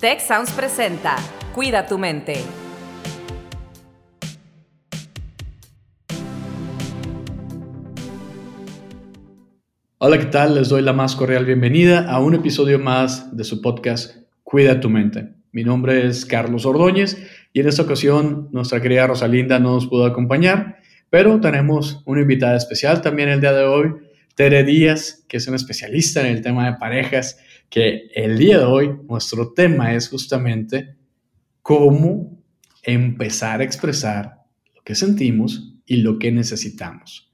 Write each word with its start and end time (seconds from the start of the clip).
Tech 0.00 0.20
Sounds 0.20 0.52
presenta 0.52 1.16
Cuida 1.52 1.84
tu 1.84 1.98
mente. 1.98 2.34
Hola, 9.98 10.18
¿qué 10.18 10.26
tal? 10.26 10.54
Les 10.54 10.68
doy 10.68 10.82
la 10.82 10.92
más 10.92 11.16
cordial 11.16 11.44
bienvenida 11.44 12.08
a 12.08 12.20
un 12.20 12.36
episodio 12.36 12.78
más 12.78 13.36
de 13.36 13.42
su 13.42 13.60
podcast 13.60 14.18
Cuida 14.44 14.78
tu 14.78 14.88
mente. 14.88 15.30
Mi 15.50 15.64
nombre 15.64 16.06
es 16.06 16.24
Carlos 16.24 16.64
Ordóñez 16.64 17.18
y 17.52 17.58
en 17.58 17.66
esta 17.66 17.82
ocasión 17.82 18.50
nuestra 18.52 18.80
querida 18.80 19.08
Rosalinda 19.08 19.58
no 19.58 19.74
nos 19.74 19.88
pudo 19.88 20.06
acompañar, 20.06 20.76
pero 21.10 21.40
tenemos 21.40 22.04
una 22.06 22.20
invitada 22.20 22.56
especial 22.56 23.02
también 23.02 23.30
el 23.30 23.40
día 23.40 23.52
de 23.52 23.64
hoy, 23.64 23.94
Tere 24.36 24.62
Díaz, 24.62 25.24
que 25.26 25.38
es 25.38 25.48
una 25.48 25.56
especialista 25.56 26.20
en 26.20 26.36
el 26.36 26.40
tema 26.40 26.70
de 26.70 26.76
parejas, 26.76 27.40
que 27.68 28.10
el 28.14 28.38
día 28.38 28.58
de 28.58 28.64
hoy 28.64 28.98
nuestro 29.08 29.52
tema 29.52 29.94
es 29.94 30.08
justamente 30.08 30.96
cómo 31.62 32.38
empezar 32.82 33.60
a 33.60 33.64
expresar 33.64 34.44
lo 34.74 34.82
que 34.82 34.94
sentimos 34.94 35.74
y 35.84 35.98
lo 35.98 36.18
que 36.18 36.32
necesitamos. 36.32 37.30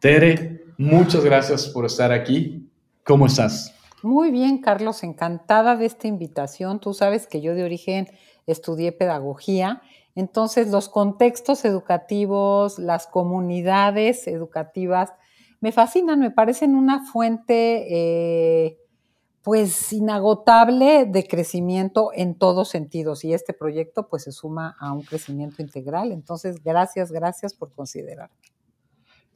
Tere, 0.00 0.64
muchas 0.78 1.24
gracias 1.24 1.68
por 1.68 1.86
estar 1.86 2.12
aquí. 2.12 2.68
¿Cómo 3.04 3.26
estás? 3.26 3.74
Muy 4.02 4.30
bien, 4.30 4.58
Carlos, 4.58 5.02
encantada 5.02 5.76
de 5.76 5.86
esta 5.86 6.06
invitación. 6.08 6.80
Tú 6.80 6.92
sabes 6.92 7.26
que 7.26 7.40
yo 7.40 7.54
de 7.54 7.64
origen 7.64 8.08
estudié 8.46 8.92
pedagogía, 8.92 9.82
entonces 10.14 10.68
los 10.68 10.88
contextos 10.88 11.64
educativos, 11.64 12.78
las 12.78 13.06
comunidades 13.06 14.26
educativas, 14.26 15.12
me 15.60 15.72
fascinan, 15.72 16.20
me 16.20 16.30
parecen 16.30 16.74
una 16.74 17.04
fuente 17.04 17.86
eh, 17.90 18.78
pues 19.46 19.92
inagotable 19.92 21.06
de 21.06 21.28
crecimiento 21.28 22.10
en 22.12 22.34
todos 22.34 22.68
sentidos 22.68 23.24
y 23.24 23.32
este 23.32 23.52
proyecto 23.52 24.08
pues 24.08 24.24
se 24.24 24.32
suma 24.32 24.74
a 24.80 24.92
un 24.92 25.02
crecimiento 25.02 25.62
integral. 25.62 26.10
Entonces, 26.10 26.56
gracias, 26.64 27.12
gracias 27.12 27.54
por 27.54 27.72
considerarme. 27.72 28.34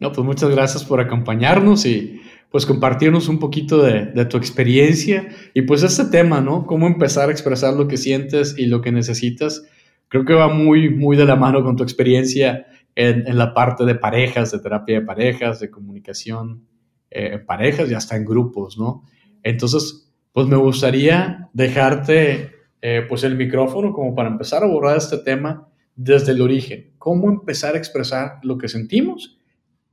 No, 0.01 0.11
pues 0.11 0.27
muchas 0.27 0.51
gracias 0.51 0.85
por 0.85 0.99
acompañarnos 0.99 1.87
y 1.87 2.23
pues 2.51 2.67
compartirnos 2.67 3.29
un 3.29 3.39
poquito 3.39 3.81
de, 3.85 4.07
de, 4.07 4.25
tu 4.25 4.37
experiencia 4.37 5.29
y 5.55 5.63
pues 5.63 5.85
este 5.85 6.07
tema, 6.07 6.41
¿no? 6.41 6.67
Cómo 6.67 6.89
empezar 6.89 7.29
a 7.29 7.33
expresar 7.33 7.75
lo 7.75 7.87
que 7.87 7.97
sientes 7.97 8.57
y 8.59 8.67
lo 8.67 8.81
que 8.81 8.91
necesitas. 8.91 9.63
Creo 10.09 10.25
que 10.25 10.35
va 10.35 10.49
muy, 10.49 10.91
muy 10.93 11.17
de 11.17 11.25
la 11.25 11.37
mano 11.37 11.63
con 11.63 11.77
tu 11.77 11.85
experiencia 11.85 12.67
en, 12.97 13.39
la 13.39 13.55
parte 13.55 13.85
de 13.85 13.95
parejas, 13.95 14.51
de 14.51 14.59
terapia 14.59 14.99
de 14.99 15.07
parejas, 15.07 15.61
de 15.61 15.71
comunicación 15.71 16.67
eh, 17.13 17.35
en 17.35 17.47
parejas 17.47 17.89
y 17.89 17.95
hasta 17.95 18.17
en 18.17 18.25
grupos, 18.25 18.77
¿no? 18.77 19.05
Entonces, 19.43 20.11
pues 20.33 20.47
me 20.47 20.57
gustaría 20.57 21.49
dejarte 21.53 22.53
eh, 22.83 23.03
pues 23.09 23.25
el 23.25 23.37
micrófono 23.37 23.93
como 23.93 24.15
para 24.15 24.31
empezar 24.31 24.63
a 24.63 24.67
abordar 24.67 24.97
este 24.97 25.19
tema 25.19 25.69
desde 25.97 26.33
el 26.33 26.41
origen. 26.41 26.95
¿Cómo 26.99 27.29
empezar 27.29 27.75
a 27.75 27.79
expresar 27.79 28.39
lo 28.43 28.57
que 28.57 28.69
sentimos? 28.69 29.39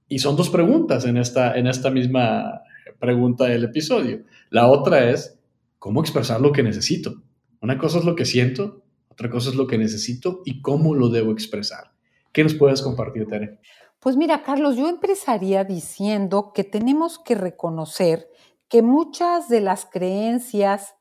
Y 0.08 0.20
son 0.20 0.36
dos 0.38 0.50
preguntas 0.50 1.06
en 1.06 1.18
esta, 1.18 1.58
en 1.58 1.68
esta 1.68 1.90
misma 1.90 2.62
pregunta 3.00 3.46
del 3.46 3.66
episodio. 3.66 4.24
La 4.50 4.68
otra 4.68 5.10
es, 5.10 5.40
¿cómo 5.80 6.02
expresar 6.02 6.40
lo 6.40 6.52
que 6.52 6.64
necesito? 6.64 7.24
Una 7.62 7.78
cosa 7.78 8.00
es 8.00 8.06
lo 8.06 8.16
que 8.16 8.26
siento, 8.26 8.84
otra 9.10 9.30
cosa 9.30 9.50
es 9.50 9.56
lo 9.56 9.68
que 9.68 9.78
necesito 9.78 10.42
y 10.46 10.62
cómo 10.62 10.96
lo 10.96 11.10
debo 11.10 11.32
expresar. 11.32 11.92
¿Qué 12.32 12.44
nos 12.44 12.54
puedes 12.54 12.82
compartir, 12.82 13.26
Tere? 13.28 13.60
Pues 14.00 14.16
mira, 14.16 14.44
Carlos, 14.44 14.78
yo 14.78 14.88
empezaría 14.88 15.64
diciendo 15.64 16.52
que 16.54 16.64
tenemos 16.64 17.20
que 17.20 17.36
reconocer 17.36 18.30
que 18.70 18.82
muchas 18.82 19.50
de 19.50 19.62
las 19.62 19.86
creencias 19.86 20.96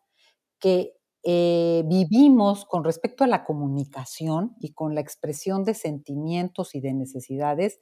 que 0.61 0.93
eh, 1.25 1.83
vivimos 1.87 2.65
con 2.65 2.85
respecto 2.85 3.25
a 3.25 3.27
la 3.27 3.45
comunicación 3.45 4.55
y 4.61 4.73
con 4.73 4.95
la 4.95 5.01
expresión 5.01 5.65
de 5.65 5.75
sentimientos 5.75 6.75
y 6.75 6.81
de 6.81 6.95
necesidades 6.95 7.81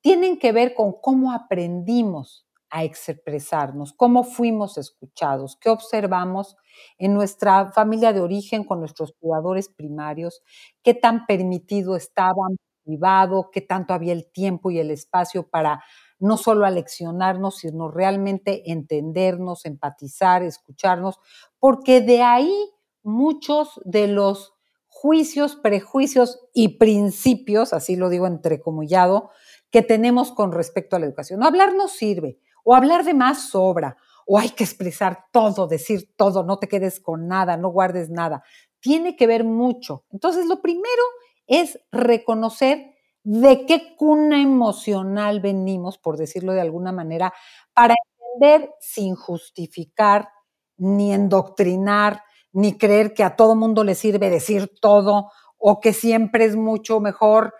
tienen 0.00 0.38
que 0.38 0.52
ver 0.52 0.74
con 0.74 0.94
cómo 1.00 1.32
aprendimos 1.32 2.46
a 2.70 2.84
expresarnos, 2.84 3.92
cómo 3.94 4.24
fuimos 4.24 4.78
escuchados, 4.78 5.56
qué 5.60 5.70
observamos 5.70 6.56
en 6.98 7.14
nuestra 7.14 7.72
familia 7.72 8.12
de 8.12 8.20
origen 8.20 8.64
con 8.64 8.80
nuestros 8.80 9.12
cuidadores 9.18 9.68
primarios, 9.68 10.42
qué 10.82 10.94
tan 10.94 11.26
permitido 11.26 11.96
estaban 11.96 12.56
privado, 12.84 13.50
qué 13.52 13.60
tanto 13.60 13.94
había 13.94 14.12
el 14.12 14.30
tiempo 14.30 14.70
y 14.70 14.78
el 14.78 14.90
espacio 14.90 15.48
para 15.48 15.82
no 16.18 16.36
solo 16.36 16.66
aleccionarnos, 16.66 17.58
sino 17.58 17.90
realmente 17.90 18.70
entendernos, 18.70 19.64
empatizar, 19.64 20.42
escucharnos, 20.42 21.18
porque 21.58 22.00
de 22.00 22.22
ahí 22.22 22.54
muchos 23.02 23.80
de 23.84 24.08
los 24.08 24.54
juicios, 24.86 25.56
prejuicios 25.56 26.40
y 26.52 26.78
principios, 26.78 27.72
así 27.72 27.96
lo 27.96 28.08
digo 28.08 28.26
entrecomillado, 28.26 29.30
que 29.70 29.82
tenemos 29.82 30.32
con 30.32 30.52
respecto 30.52 30.96
a 30.96 30.98
la 30.98 31.06
educación. 31.06 31.40
No 31.40 31.46
hablar 31.46 31.74
no 31.74 31.88
sirve, 31.88 32.38
o 32.64 32.74
hablar 32.74 33.04
de 33.04 33.14
más 33.14 33.50
sobra, 33.50 33.96
o 34.26 34.38
hay 34.38 34.50
que 34.50 34.64
expresar 34.64 35.26
todo, 35.32 35.66
decir 35.66 36.14
todo, 36.16 36.42
no 36.42 36.58
te 36.58 36.68
quedes 36.68 37.00
con 37.00 37.28
nada, 37.28 37.56
no 37.56 37.68
guardes 37.70 38.10
nada. 38.10 38.42
Tiene 38.80 39.16
que 39.16 39.26
ver 39.26 39.44
mucho. 39.44 40.04
Entonces, 40.10 40.46
lo 40.46 40.60
primero 40.60 41.02
es 41.46 41.80
reconocer 41.90 42.94
de 43.30 43.66
qué 43.66 43.94
cuna 43.94 44.40
emocional 44.40 45.40
venimos, 45.40 45.98
por 45.98 46.16
decirlo 46.16 46.54
de 46.54 46.62
alguna 46.62 46.92
manera, 46.92 47.34
para 47.74 47.94
entender 48.40 48.70
sin 48.80 49.14
justificar, 49.16 50.30
ni 50.78 51.12
endoctrinar, 51.12 52.22
ni 52.52 52.78
creer 52.78 53.12
que 53.12 53.24
a 53.24 53.36
todo 53.36 53.54
mundo 53.54 53.84
le 53.84 53.94
sirve 53.94 54.30
decir 54.30 54.72
todo 54.80 55.30
o 55.58 55.78
que 55.78 55.92
siempre 55.92 56.46
es 56.46 56.56
mucho 56.56 57.00
mejor, 57.00 57.52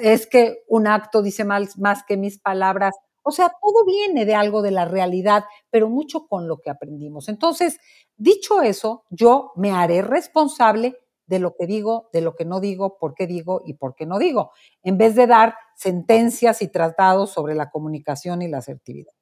es 0.00 0.26
que 0.26 0.62
un 0.66 0.86
acto 0.86 1.20
dice 1.20 1.44
más, 1.44 1.76
más 1.76 2.04
que 2.04 2.16
mis 2.16 2.38
palabras. 2.40 2.94
O 3.22 3.32
sea, 3.32 3.48
todo 3.60 3.84
viene 3.84 4.24
de 4.24 4.34
algo 4.34 4.62
de 4.62 4.70
la 4.70 4.86
realidad, 4.86 5.44
pero 5.68 5.90
mucho 5.90 6.26
con 6.26 6.48
lo 6.48 6.56
que 6.62 6.70
aprendimos. 6.70 7.28
Entonces, 7.28 7.78
dicho 8.16 8.62
eso, 8.62 9.04
yo 9.10 9.52
me 9.56 9.72
haré 9.72 10.00
responsable 10.00 10.96
de 11.26 11.38
lo 11.38 11.54
que 11.54 11.66
digo, 11.66 12.08
de 12.12 12.20
lo 12.20 12.34
que 12.34 12.44
no 12.44 12.60
digo, 12.60 12.98
por 12.98 13.14
qué 13.14 13.26
digo 13.26 13.62
y 13.64 13.74
por 13.74 13.94
qué 13.94 14.06
no 14.06 14.18
digo, 14.18 14.52
en 14.82 14.98
vez 14.98 15.14
de 15.14 15.26
dar 15.26 15.54
sentencias 15.76 16.62
y 16.62 16.68
tratados 16.68 17.30
sobre 17.30 17.54
la 17.54 17.70
comunicación 17.70 18.42
y 18.42 18.48
la 18.48 18.58
asertividad. 18.58 19.12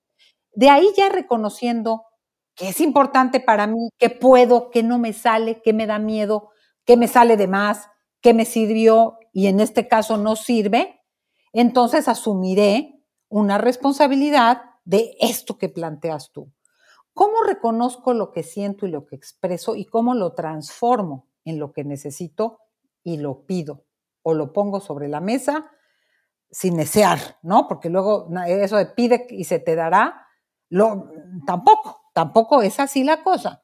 De 0.52 0.68
ahí 0.68 0.88
ya 0.96 1.08
reconociendo 1.08 2.04
que 2.54 2.68
es 2.68 2.80
importante 2.80 3.40
para 3.40 3.66
mí, 3.66 3.90
que 3.98 4.10
puedo, 4.10 4.70
que 4.70 4.82
no 4.82 4.98
me 4.98 5.12
sale, 5.12 5.62
que 5.62 5.72
me 5.72 5.86
da 5.86 5.98
miedo, 5.98 6.50
que 6.84 6.96
me 6.96 7.08
sale 7.08 7.36
de 7.36 7.46
más, 7.46 7.88
que 8.20 8.34
me 8.34 8.44
sirvió 8.44 9.18
y 9.32 9.46
en 9.46 9.60
este 9.60 9.88
caso 9.88 10.16
no 10.16 10.36
sirve, 10.36 11.00
entonces 11.52 12.08
asumiré 12.08 13.00
una 13.28 13.58
responsabilidad 13.58 14.62
de 14.84 15.16
esto 15.20 15.56
que 15.56 15.68
planteas 15.68 16.32
tú. 16.32 16.52
¿Cómo 17.14 17.42
reconozco 17.42 18.12
lo 18.12 18.32
que 18.32 18.42
siento 18.42 18.86
y 18.86 18.90
lo 18.90 19.06
que 19.06 19.16
expreso 19.16 19.76
y 19.76 19.84
cómo 19.84 20.14
lo 20.14 20.34
transformo? 20.34 21.29
En 21.50 21.58
lo 21.58 21.72
que 21.72 21.84
necesito 21.84 22.60
y 23.02 23.18
lo 23.18 23.44
pido 23.46 23.84
o 24.22 24.34
lo 24.34 24.52
pongo 24.52 24.80
sobre 24.80 25.08
la 25.08 25.20
mesa 25.20 25.70
sin 26.50 26.76
desear, 26.76 27.38
¿no? 27.42 27.68
Porque 27.68 27.90
luego 27.90 28.28
eso 28.46 28.76
de 28.76 28.86
pide 28.86 29.26
y 29.30 29.44
se 29.44 29.58
te 29.58 29.76
dará, 29.76 30.26
lo, 30.68 31.10
tampoco, 31.46 32.00
tampoco 32.12 32.62
es 32.62 32.80
así 32.80 33.04
la 33.04 33.22
cosa. 33.22 33.62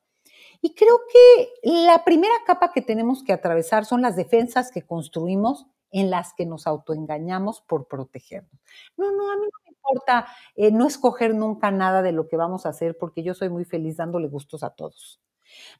Y 0.60 0.74
creo 0.74 1.00
que 1.12 1.48
la 1.62 2.04
primera 2.04 2.34
capa 2.46 2.72
que 2.72 2.82
tenemos 2.82 3.22
que 3.22 3.32
atravesar 3.32 3.84
son 3.84 4.02
las 4.02 4.16
defensas 4.16 4.70
que 4.70 4.82
construimos 4.82 5.66
en 5.90 6.10
las 6.10 6.32
que 6.34 6.46
nos 6.46 6.66
autoengañamos 6.66 7.60
por 7.60 7.88
protegernos. 7.88 8.60
No, 8.96 9.10
no, 9.12 9.30
a 9.30 9.36
mí 9.36 9.42
no 9.42 9.58
me 9.64 9.70
importa 9.70 10.26
eh, 10.54 10.70
no 10.70 10.86
escoger 10.86 11.34
nunca 11.34 11.70
nada 11.70 12.02
de 12.02 12.12
lo 12.12 12.28
que 12.28 12.36
vamos 12.36 12.66
a 12.66 12.70
hacer 12.70 12.96
porque 12.98 13.22
yo 13.22 13.34
soy 13.34 13.48
muy 13.48 13.64
feliz 13.64 13.96
dándole 13.96 14.28
gustos 14.28 14.62
a 14.62 14.70
todos. 14.70 15.20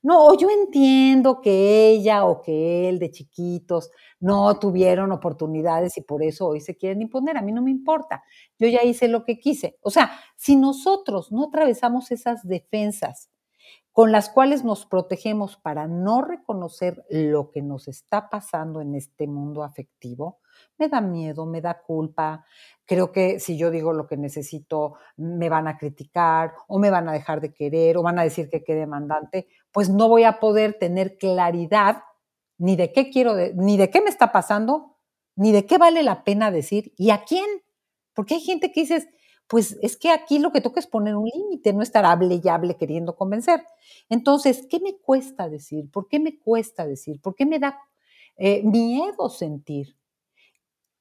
No, 0.03 0.37
yo 0.37 0.49
entiendo 0.50 1.40
que 1.40 1.88
ella 1.90 2.25
o 2.25 2.43
que 2.43 2.88
él 2.88 2.99
de 2.99 3.11
chiquitos 3.11 3.90
no 4.20 4.58
tuvieron 4.58 5.12
oportunidades 5.12 5.96
y 5.99 6.02
por 6.02 6.23
eso 6.23 6.46
hoy 6.46 6.61
se 6.61 6.76
quieren 6.76 7.02
imponer. 7.02 7.37
A 7.37 7.43
mí 7.43 7.52
no 7.52 7.62
me 7.62 7.70
importa. 7.70 8.23
Yo 8.58 8.69
ya 8.69 8.82
hice 8.82 9.08
lo 9.08 9.25
que 9.25 9.38
quise. 9.38 9.79
O 9.82 9.90
sea, 9.90 10.12
si 10.37 10.56
nosotros 10.56 11.32
no 11.32 11.44
atravesamos 11.44 12.11
esas 12.11 12.46
defensas 12.46 13.31
con 13.93 14.12
las 14.12 14.29
cuales 14.29 14.62
nos 14.62 14.85
protegemos 14.85 15.56
para 15.56 15.87
no 15.88 16.20
reconocer 16.20 17.05
lo 17.08 17.50
que 17.50 17.62
nos 17.62 17.88
está 17.88 18.29
pasando 18.29 18.82
en 18.82 18.94
este 18.94 19.26
mundo 19.26 19.62
afectivo, 19.62 20.38
me 20.79 20.88
da 20.88 21.00
miedo, 21.00 21.47
me 21.47 21.61
da 21.61 21.81
culpa, 21.81 22.44
creo 22.85 23.12
que 23.12 23.41
si 23.41 23.56
yo 23.58 23.70
digo 23.70 23.93
lo 23.93 24.06
que 24.06 24.17
necesito, 24.17 24.94
me 25.17 25.49
van 25.49 25.69
a 25.69 25.76
criticar 25.76 26.55
o 26.69 26.79
me 26.79 26.91
van 26.91 27.08
a 27.08 27.12
dejar 27.12 27.41
de 27.41 27.53
querer 27.53 27.97
o 27.97 28.03
van 28.03 28.19
a 28.19 28.23
decir 28.23 28.49
que 28.49 28.64
qué 28.64 28.75
demandante, 28.75 29.49
pues 29.73 29.88
no 29.91 30.08
voy 30.08 30.25
a 30.25 30.38
poder 30.38 30.79
tener 30.79 31.19
claridad 31.19 32.03
ni 32.58 32.76
de 32.76 32.93
qué 32.93 33.11
quiero, 33.11 33.35
ni 33.55 33.76
de 33.76 33.91
qué 33.91 34.00
me 34.00 34.08
está 34.08 34.32
pasando, 34.32 34.97
ni 35.35 35.53
de 35.53 35.67
qué 35.67 35.79
vale 35.79 36.03
la 36.03 36.25
pena 36.25 36.50
decir 36.50 36.93
y 36.97 37.11
a 37.11 37.25
quién. 37.25 37.47
Porque 38.14 38.35
hay 38.35 38.41
gente 38.41 38.73
que 38.73 38.81
dices, 38.81 39.06
pues 39.47 39.79
es 39.82 39.97
que 39.97 40.11
aquí 40.11 40.38
lo 40.38 40.50
que 40.50 40.61
toca 40.61 40.81
es 40.81 40.87
poner 40.87 41.14
un 41.17 41.26
límite, 41.26 41.73
no 41.73 41.82
estar 41.82 42.05
hable 42.05 42.41
y 42.43 42.49
hable 42.49 42.76
queriendo 42.76 43.14
convencer. 43.14 43.62
Entonces, 44.09 44.67
¿qué 44.69 44.81
me 44.81 44.97
cuesta 44.97 45.49
decir? 45.49 45.91
¿Por 45.91 46.09
qué 46.09 46.19
me 46.19 46.38
cuesta 46.38 46.87
decir? 46.87 47.20
¿Por 47.20 47.35
qué 47.35 47.47
me 47.47 47.59
da 47.59 47.79
eh, 48.37 48.62
miedo 48.64 49.29
sentir? 49.29 49.97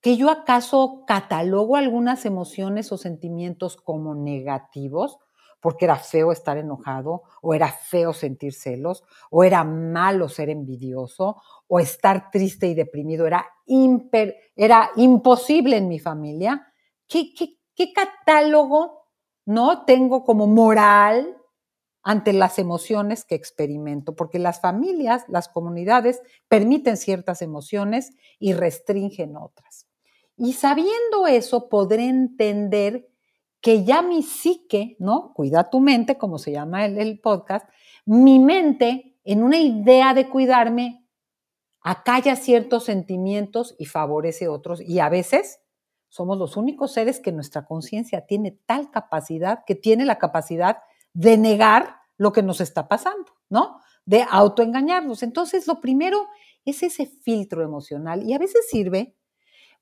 ¿Que 0.06 0.18
yo 0.18 0.30
acaso 0.30 1.04
catalogo 1.07 1.78
algunas 1.78 2.28
emociones 2.28 2.92
o 2.92 2.98
sentimientos 3.00 3.75
como 3.75 4.13
negativos? 4.13 5.18
porque 5.60 5.86
era 5.86 5.96
feo 5.96 6.31
estar 6.31 6.60
enojado, 6.60 7.24
o 7.42 7.56
era 7.56 7.69
feo 7.69 8.13
sentir 8.13 8.54
celos, 8.54 9.04
o 9.31 9.44
era 9.44 9.63
malo 9.63 10.30
ser 10.30 10.52
envidioso, 10.52 11.42
o 11.66 11.80
estar 11.80 12.30
triste 12.30 12.68
y 12.68 12.75
deprimido, 12.75 13.25
era, 13.25 14.92
imposible 14.96 15.78
en 15.78 15.88
mi 15.88 15.98
familia. 15.98 16.72
¿Qué, 17.08 17.34
qué, 17.34 17.58
qué 17.74 17.92
catálogo 17.92 19.08
no 19.48 19.86
tengo 19.86 20.24
como 20.24 20.46
moral 20.46 21.36
ante 22.04 22.31
las 22.31 22.60
emociones 22.60 23.25
que 23.25 23.34
experimento? 23.34 24.16
Porque 24.16 24.38
las 24.38 24.62
familias, 24.62 25.25
las 25.30 25.50
comunidades 25.50 26.22
permiten 26.48 26.96
ciertas 26.96 27.42
emociones 27.42 28.12
y 28.38 28.54
restringen 28.54 29.36
otras. 29.36 29.85
Y 30.38 30.54
sabiendo 30.54 31.28
eso, 31.28 31.70
podré 31.70 32.08
entender 32.08 33.08
que 33.62 33.84
ya 33.84 34.02
mi 34.02 34.22
psique, 34.22 34.96
¿no? 35.00 35.34
Cuida 35.34 35.70
tu 35.70 35.80
mente, 35.80 36.18
como 36.18 36.38
se 36.38 36.52
llama 36.52 36.86
el, 36.86 36.98
el 36.98 37.20
podcast, 37.20 37.68
mi 38.06 38.40
mente, 38.40 39.18
en 39.24 39.44
una 39.44 39.58
idea 39.58 40.14
de 40.14 40.30
cuidarme, 40.30 41.06
acalla 41.82 42.36
ciertos 42.36 42.86
sentimientos 42.86 43.76
y 43.80 43.86
favorece 43.86 44.48
otros. 44.48 44.82
Y 44.82 45.00
a 45.00 45.10
veces 45.10 45.60
somos 46.10 46.38
los 46.38 46.58
únicos 46.58 46.94
seres 46.94 47.20
que 47.20 47.32
nuestra 47.32 47.66
conciencia 47.66 48.26
tiene 48.26 48.52
tal 48.66 48.90
capacidad, 48.92 49.64
que 49.66 49.76
tiene 49.76 50.06
la 50.06 50.18
capacidad 50.18 50.78
de 51.14 51.38
negar 51.38 51.98
lo 52.18 52.32
que 52.32 52.44
nos 52.44 52.62
está 52.62 52.88
pasando, 52.88 53.32
¿no? 53.50 53.80
De 54.06 54.26
autoengañarnos. 54.30 55.24
Entonces, 55.24 55.68
lo 55.68 55.82
primero 55.82 56.28
es 56.64 56.84
ese 56.84 57.06
filtro 57.06 57.64
emocional 57.64 58.24
y 58.24 58.34
a 58.34 58.38
veces 58.38 58.68
sirve 58.70 59.16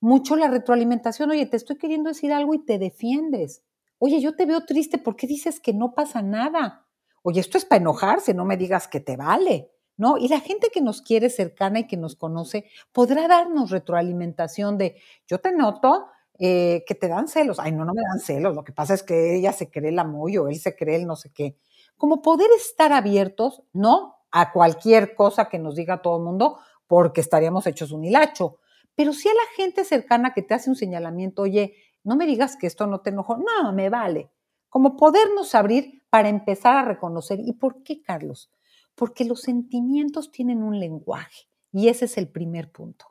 mucho 0.04 0.36
la 0.36 0.48
retroalimentación. 0.48 1.30
Oye, 1.30 1.46
te 1.46 1.56
estoy 1.56 1.76
queriendo 1.76 2.10
decir 2.10 2.30
algo 2.30 2.52
y 2.52 2.58
te 2.58 2.78
defiendes. 2.78 3.62
Oye, 3.98 4.20
yo 4.20 4.36
te 4.36 4.44
veo 4.44 4.66
triste, 4.66 4.98
¿por 4.98 5.16
qué 5.16 5.26
dices 5.26 5.60
que 5.60 5.72
no 5.72 5.94
pasa 5.94 6.20
nada? 6.20 6.86
Oye, 7.22 7.40
esto 7.40 7.56
es 7.56 7.64
para 7.64 7.80
enojarse, 7.80 8.34
no 8.34 8.44
me 8.44 8.58
digas 8.58 8.86
que 8.86 9.00
te 9.00 9.16
vale, 9.16 9.70
¿no? 9.96 10.18
Y 10.18 10.28
la 10.28 10.40
gente 10.40 10.68
que 10.70 10.82
nos 10.82 11.00
quiere 11.00 11.30
cercana 11.30 11.78
y 11.78 11.86
que 11.86 11.96
nos 11.96 12.16
conoce 12.16 12.66
podrá 12.92 13.26
darnos 13.28 13.70
retroalimentación 13.70 14.76
de, 14.76 14.96
yo 15.26 15.40
te 15.40 15.52
noto 15.52 16.08
eh, 16.38 16.84
que 16.86 16.94
te 16.94 17.08
dan 17.08 17.26
celos. 17.26 17.58
Ay, 17.58 17.72
no, 17.72 17.86
no 17.86 17.94
me 17.94 18.02
dan 18.02 18.20
celos, 18.20 18.54
lo 18.54 18.62
que 18.62 18.72
pasa 18.72 18.92
es 18.92 19.02
que 19.02 19.36
ella 19.36 19.52
se 19.52 19.70
cree 19.70 19.88
el 19.88 19.98
amoyo, 19.98 20.44
o 20.44 20.48
él 20.48 20.56
se 20.56 20.76
cree 20.76 20.96
el 20.96 21.06
no 21.06 21.16
sé 21.16 21.32
qué. 21.32 21.56
Como 21.96 22.20
poder 22.20 22.48
estar 22.58 22.92
abiertos, 22.92 23.62
¿no? 23.72 24.16
A 24.30 24.52
cualquier 24.52 25.14
cosa 25.14 25.48
que 25.48 25.58
nos 25.58 25.76
diga 25.76 26.02
todo 26.02 26.18
el 26.18 26.24
mundo, 26.24 26.58
porque 26.86 27.22
estaríamos 27.22 27.66
hechos 27.66 27.90
un 27.90 28.04
hilacho. 28.04 28.58
Pero 28.94 29.12
sí 29.12 29.28
a 29.28 29.34
la 29.34 29.46
gente 29.56 29.84
cercana 29.84 30.32
que 30.34 30.42
te 30.42 30.54
hace 30.54 30.70
un 30.70 30.76
señalamiento, 30.76 31.42
oye, 31.42 31.74
no 32.04 32.16
me 32.16 32.26
digas 32.26 32.56
que 32.56 32.66
esto 32.66 32.86
no 32.86 33.00
te 33.00 33.10
enojó, 33.10 33.36
no, 33.36 33.72
me 33.72 33.90
vale. 33.90 34.30
Como 34.68 34.96
podernos 34.96 35.54
abrir 35.54 36.02
para 36.10 36.28
empezar 36.28 36.76
a 36.76 36.84
reconocer. 36.84 37.40
¿Y 37.40 37.54
por 37.54 37.82
qué, 37.82 38.02
Carlos? 38.02 38.50
Porque 38.94 39.24
los 39.24 39.40
sentimientos 39.40 40.30
tienen 40.30 40.62
un 40.62 40.78
lenguaje 40.78 41.48
y 41.72 41.88
ese 41.88 42.04
es 42.04 42.18
el 42.18 42.28
primer 42.28 42.70
punto. 42.70 43.06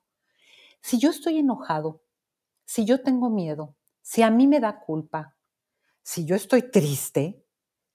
Si 0.81 1.00
yo 1.00 1.09
estoy 1.09 1.39
enojado, 1.39 2.01
si 2.65 2.85
yo 2.85 3.01
tengo 3.01 3.30
miedo, 3.30 3.75
si 4.01 4.21
a 4.21 4.30
mí 4.30 4.47
me 4.47 4.59
da 4.59 4.81
culpa, 4.81 5.35
si 6.01 6.25
yo 6.25 6.35
estoy 6.35 6.63
triste, 6.69 7.45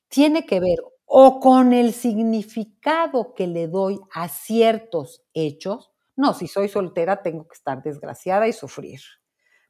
tiene 0.08 0.46
que 0.46 0.60
ver 0.60 0.78
o 1.04 1.40
con 1.40 1.72
el 1.72 1.92
significado 1.94 3.34
que 3.34 3.46
le 3.46 3.66
doy 3.66 3.98
a 4.12 4.28
ciertos 4.28 5.24
hechos. 5.32 5.90
No, 6.18 6.34
si 6.34 6.46
soy 6.46 6.68
soltera 6.68 7.22
tengo 7.22 7.48
que 7.48 7.54
estar 7.54 7.82
desgraciada 7.82 8.46
y 8.46 8.52
sufrir 8.52 9.00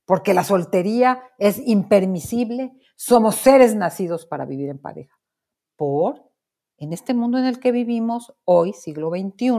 porque 0.09 0.33
la 0.33 0.43
soltería 0.43 1.23
es 1.37 1.61
impermisible, 1.67 2.73
somos 2.97 3.35
seres 3.35 3.75
nacidos 3.75 4.25
para 4.25 4.47
vivir 4.47 4.71
en 4.71 4.79
pareja. 4.79 5.15
Por, 5.77 6.33
en 6.79 6.95
este 6.95 7.13
mundo 7.13 7.37
en 7.37 7.45
el 7.45 7.61
que 7.61 7.73
vivimos, 7.73 8.35
hoy, 8.45 8.73
siglo 8.73 9.11
XXI, 9.11 9.51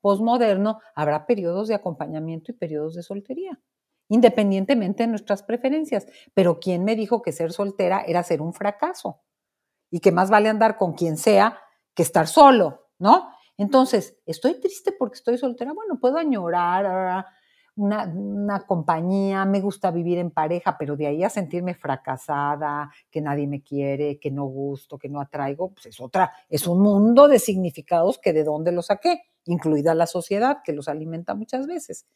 posmoderno, 0.00 0.80
habrá 0.94 1.26
periodos 1.26 1.68
de 1.68 1.74
acompañamiento 1.74 2.50
y 2.50 2.54
periodos 2.54 2.94
de 2.94 3.02
soltería, 3.02 3.60
independientemente 4.08 5.02
de 5.02 5.08
nuestras 5.08 5.42
preferencias. 5.42 6.06
Pero 6.32 6.60
¿quién 6.60 6.82
me 6.82 6.96
dijo 6.96 7.20
que 7.20 7.32
ser 7.32 7.52
soltera 7.52 8.02
era 8.06 8.22
ser 8.22 8.40
un 8.40 8.54
fracaso? 8.54 9.20
Y 9.90 10.00
que 10.00 10.12
más 10.12 10.30
vale 10.30 10.48
andar 10.48 10.78
con 10.78 10.94
quien 10.94 11.18
sea 11.18 11.58
que 11.94 12.02
estar 12.02 12.26
solo, 12.26 12.88
¿no? 12.98 13.28
Entonces, 13.60 14.16
estoy 14.24 14.58
triste 14.58 14.90
porque 14.90 15.16
estoy 15.16 15.36
soltera. 15.36 15.74
Bueno, 15.74 15.98
puedo 16.00 16.16
añorar, 16.16 17.26
una, 17.76 18.64
compañía, 18.66 19.44
me 19.44 19.60
gusta 19.60 19.90
vivir 19.90 20.16
en 20.16 20.30
pareja, 20.30 20.78
pero 20.78 20.96
de 20.96 21.06
ahí 21.06 21.22
a 21.22 21.28
sentirme 21.28 21.74
fracasada, 21.74 22.90
que 23.10 23.20
nadie 23.20 23.46
me 23.46 23.62
quiere, 23.62 24.18
que 24.18 24.30
no 24.30 24.46
gusto, 24.46 24.96
que 24.96 25.10
no 25.10 25.20
atraigo, 25.20 25.74
pues 25.74 25.86
es 25.86 26.00
otra, 26.00 26.32
es 26.48 26.66
un 26.66 26.80
mundo 26.80 27.28
de 27.28 27.38
significados 27.38 28.18
que 28.18 28.32
de 28.32 28.44
dónde 28.44 28.72
los 28.72 28.86
saqué, 28.86 29.24
incluida 29.44 29.94
la 29.94 30.06
sociedad 30.06 30.60
que 30.64 30.72
los 30.72 30.88
alimenta 30.88 31.34
muchas 31.34 31.66
veces. 31.66 32.06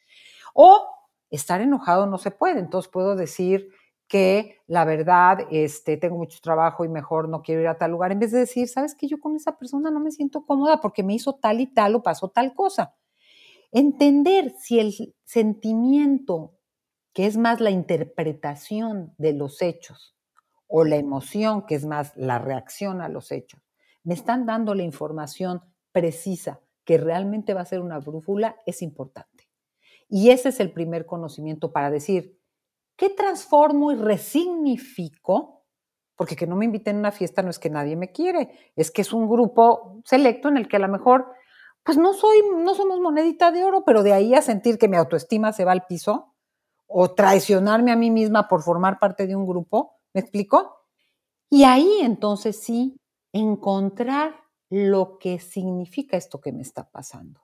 O 0.55 0.82
estar 1.29 1.61
enojado 1.61 2.06
no 2.06 2.17
se 2.17 2.31
puede, 2.31 2.58
entonces 2.61 2.91
puedo 2.91 3.17
decir 3.17 3.69
que 4.09 4.59
la 4.67 4.85
verdad, 4.85 5.47
este, 5.51 5.97
tengo 5.97 6.17
mucho 6.17 6.39
trabajo 6.43 6.85
y 6.85 6.89
mejor 6.89 7.29
no 7.29 7.43
quiero 7.43 7.62
ir 7.62 7.69
a 7.69 7.79
tal 7.79 7.91
lugar, 7.93 8.12
en 8.12 8.21
vez 8.21 8.33
de 8.33 8.41
decir, 8.41 8.69
sabes 8.69 8.95
que 8.95 9.09
yo 9.09 9.19
con 9.21 9.35
esa 9.37 9.56
persona 9.59 9.91
no 9.91 10.01
me 10.01 10.11
siento 10.11 10.45
cómoda 10.45 10.81
porque 10.81 11.03
me 11.03 11.15
hizo 11.15 11.35
tal 11.35 11.61
y 11.61 11.67
tal 11.67 11.95
o 11.95 12.03
pasó 12.03 12.29
tal 12.29 12.55
cosa. 12.55 12.95
Entender 13.73 14.55
si 14.59 14.79
el 14.79 15.15
sentimiento, 15.25 16.55
que 17.12 17.27
es 17.27 17.37
más 17.37 17.61
la 17.61 17.71
interpretación 17.71 19.15
de 19.19 19.33
los 19.33 19.62
hechos, 19.62 20.15
o 20.77 20.85
la 20.85 20.97
emoción, 20.97 21.67
que 21.67 21.77
es 21.77 21.85
más 21.85 22.17
la 22.17 22.39
reacción 22.39 23.01
a 23.01 23.09
los 23.09 23.31
hechos, 23.31 23.61
me 24.03 24.15
están 24.15 24.45
dando 24.45 24.75
la 24.75 24.83
información 24.83 25.62
precisa 25.93 26.61
que 26.85 26.99
realmente 26.99 27.55
va 27.55 27.62
a 27.62 27.67
ser 27.67 27.81
una 27.81 27.99
brújula, 27.99 28.56
es 28.67 28.83
importante. 28.83 29.49
Y 30.09 30.31
ese 30.31 30.51
es 30.51 30.61
el 30.61 30.73
primer 30.73 31.06
conocimiento 31.06 31.73
para 31.73 31.91
decir, 31.91 32.39
¿qué 32.96 33.11
transformo 33.11 33.93
y 33.93 33.96
resignifico? 33.96 35.64
Porque 36.17 36.37
que 36.37 36.46
no 36.46 36.56
me 36.56 36.64
inviten 36.64 36.96
a 36.96 36.99
una 37.00 37.12
fiesta 37.12 37.43
no 37.43 37.50
es 37.50 37.58
que 37.58 37.70
nadie 37.70 37.96
me 37.96 38.12
quiere, 38.12 38.73
es 38.76 38.91
que 38.91 39.02
es 39.02 39.12
un 39.12 39.29
grupo 39.29 40.00
selecto 40.05 40.49
en 40.49 40.56
el 40.56 40.69
que 40.69 40.76
a 40.76 40.81
lo 40.81 40.88
mejor 40.88 41.26
pues 41.85 41.99
no 41.99 42.14
soy, 42.14 42.38
no 42.56 42.75
somos 42.75 42.99
monedita 42.99 43.53
de 43.53 43.63
oro, 43.63 43.84
pero 43.84 44.03
de 44.03 44.15
ahí 44.15 44.34
a 44.34 44.43
sentir 44.43 44.79
que 44.79 44.89
mi 44.89 44.96
autoestima 44.96 45.53
se 45.53 45.65
va 45.65 45.72
al 45.72 45.84
piso 45.86 46.34
o 46.86 47.13
traicionarme 47.13 47.93
a 47.93 47.96
mí 47.96 48.10
misma 48.10 48.48
por 48.48 48.63
formar 48.63 48.98
parte 48.98 49.27
de 49.27 49.36
un 49.36 49.46
grupo, 49.46 49.98
¿me 50.15 50.22
explico? 50.22 50.86
Y 51.51 51.65
ahí 51.65 52.01
entonces 52.01 52.60
sí 52.63 52.96
encontrar 53.32 54.34
lo 54.70 55.19
que 55.19 55.39
significa 55.39 56.17
esto 56.17 56.41
que 56.41 56.53
me 56.53 56.63
está 56.63 56.91
pasando. 56.91 57.43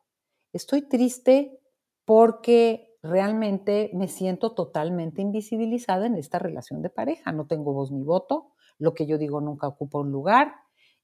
Estoy 0.52 0.88
triste 0.88 1.60
porque 2.04 2.89
realmente 3.02 3.90
me 3.94 4.08
siento 4.08 4.54
totalmente 4.54 5.22
invisibilizada 5.22 6.06
en 6.06 6.16
esta 6.16 6.38
relación 6.38 6.82
de 6.82 6.90
pareja. 6.90 7.32
No 7.32 7.46
tengo 7.46 7.72
voz 7.72 7.90
ni 7.90 8.02
voto, 8.02 8.52
lo 8.78 8.94
que 8.94 9.06
yo 9.06 9.18
digo 9.18 9.40
nunca 9.40 9.68
ocupa 9.68 9.98
un 9.98 10.10
lugar 10.10 10.54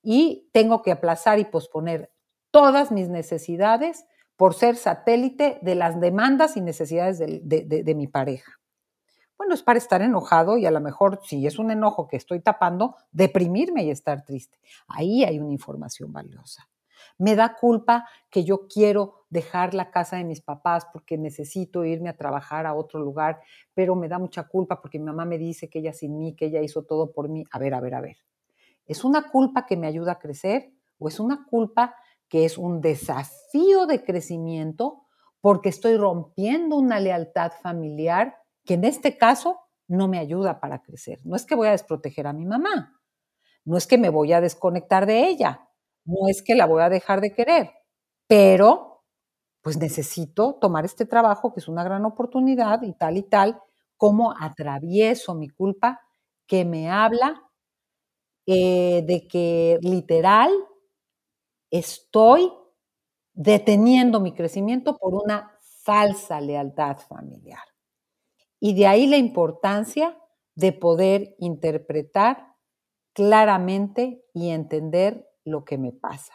y 0.02 0.48
tengo 0.52 0.82
que 0.82 0.92
aplazar 0.92 1.38
y 1.38 1.44
posponer 1.44 2.12
todas 2.50 2.92
mis 2.92 3.08
necesidades 3.08 4.06
por 4.36 4.54
ser 4.54 4.76
satélite 4.76 5.58
de 5.62 5.74
las 5.74 6.00
demandas 6.00 6.56
y 6.56 6.60
necesidades 6.60 7.18
de, 7.18 7.94
mi 7.96 8.06
pareja. 8.06 8.52
Bueno, 9.38 9.54
es 9.54 9.62
para 9.62 9.78
estar 9.78 10.02
enojado 10.02 10.56
y 10.56 10.66
a 10.66 10.70
lo 10.70 10.80
mejor 10.80 11.20
si 11.24 11.46
es 11.46 11.58
un 11.58 11.70
enojo 11.70 12.08
que 12.08 12.16
estoy 12.16 12.40
tapando, 12.40 12.96
deprimirme 13.10 13.84
y 13.84 13.90
estar 13.90 14.24
triste. 14.24 14.58
Ahí 14.88 15.24
hay 15.24 15.38
una 15.38 15.52
información 15.52 16.12
valiosa. 16.12 16.68
Me 17.18 17.34
da 17.34 17.56
culpa 17.56 18.06
que 18.30 18.44
yo 18.44 18.68
quiero 18.68 19.24
dejar 19.30 19.74
la 19.74 19.90
casa 19.90 20.16
de 20.16 20.24
mis 20.24 20.40
papás 20.40 20.86
porque 20.92 21.18
necesito 21.18 21.84
irme 21.84 22.08
a 22.08 22.16
trabajar 22.16 22.66
a 22.66 22.74
otro 22.74 23.00
lugar, 23.00 23.40
pero 23.74 23.96
me 23.96 24.08
da 24.08 24.18
mucha 24.18 24.44
culpa 24.44 24.80
porque 24.80 24.98
mi 24.98 25.06
mamá 25.06 25.24
me 25.24 25.38
dice 25.38 25.68
que 25.68 25.80
ella 25.80 25.92
sin 25.92 26.18
mí, 26.18 26.34
que 26.34 26.46
ella 26.46 26.60
hizo 26.62 26.84
todo 26.84 27.12
por 27.12 27.28
mí. 27.28 27.44
A 27.50 27.58
ver, 27.58 27.74
a 27.74 27.80
ver, 27.80 27.94
a 27.94 28.00
ver. 28.00 28.16
¿Es 28.86 29.04
una 29.04 29.30
culpa 29.30 29.66
que 29.66 29.76
me 29.76 29.86
ayuda 29.86 30.12
a 30.12 30.18
crecer 30.18 30.72
o 30.98 31.08
es 31.08 31.18
una 31.18 31.44
culpa 31.46 31.96
que 32.28 32.44
es 32.44 32.58
un 32.58 32.80
desafío 32.80 33.86
de 33.86 34.04
crecimiento 34.04 35.02
porque 35.40 35.68
estoy 35.68 35.96
rompiendo 35.96 36.76
una 36.76 37.00
lealtad 37.00 37.52
familiar 37.62 38.36
que 38.64 38.74
en 38.74 38.84
este 38.84 39.16
caso 39.16 39.60
no 39.88 40.08
me 40.08 40.18
ayuda 40.18 40.60
para 40.60 40.82
crecer. 40.82 41.20
No 41.24 41.36
es 41.36 41.46
que 41.46 41.54
voy 41.54 41.68
a 41.68 41.72
desproteger 41.72 42.26
a 42.26 42.32
mi 42.32 42.44
mamá, 42.44 43.00
no 43.64 43.76
es 43.76 43.86
que 43.86 43.98
me 43.98 44.08
voy 44.08 44.32
a 44.32 44.40
desconectar 44.40 45.06
de 45.06 45.28
ella, 45.28 45.68
no 46.06 46.28
es 46.28 46.42
que 46.42 46.54
la 46.54 46.66
voy 46.66 46.82
a 46.82 46.88
dejar 46.88 47.20
de 47.20 47.32
querer, 47.34 47.70
pero 48.28 49.04
pues 49.62 49.78
necesito 49.78 50.54
tomar 50.60 50.84
este 50.84 51.06
trabajo 51.06 51.52
que 51.52 51.60
es 51.60 51.68
una 51.68 51.84
gran 51.84 52.04
oportunidad 52.04 52.82
y 52.82 52.92
tal 52.94 53.16
y 53.18 53.24
tal, 53.24 53.60
cómo 53.96 54.34
atravieso 54.38 55.34
mi 55.34 55.48
culpa 55.48 56.00
que 56.46 56.64
me 56.64 56.90
habla 56.90 57.42
eh, 58.46 59.02
de 59.06 59.26
que 59.26 59.78
literal 59.82 60.50
estoy 61.70 62.52
deteniendo 63.34 64.20
mi 64.20 64.32
crecimiento 64.32 64.96
por 64.98 65.14
una 65.14 65.52
falsa 65.82 66.40
lealtad 66.40 66.98
familiar. 66.98 67.60
Y 68.60 68.74
de 68.74 68.86
ahí 68.86 69.06
la 69.06 69.16
importancia 69.16 70.18
de 70.54 70.72
poder 70.72 71.34
interpretar 71.38 72.54
claramente 73.12 74.24
y 74.32 74.50
entender 74.50 75.28
lo 75.46 75.64
que 75.64 75.78
me 75.78 75.92
pasa. 75.92 76.32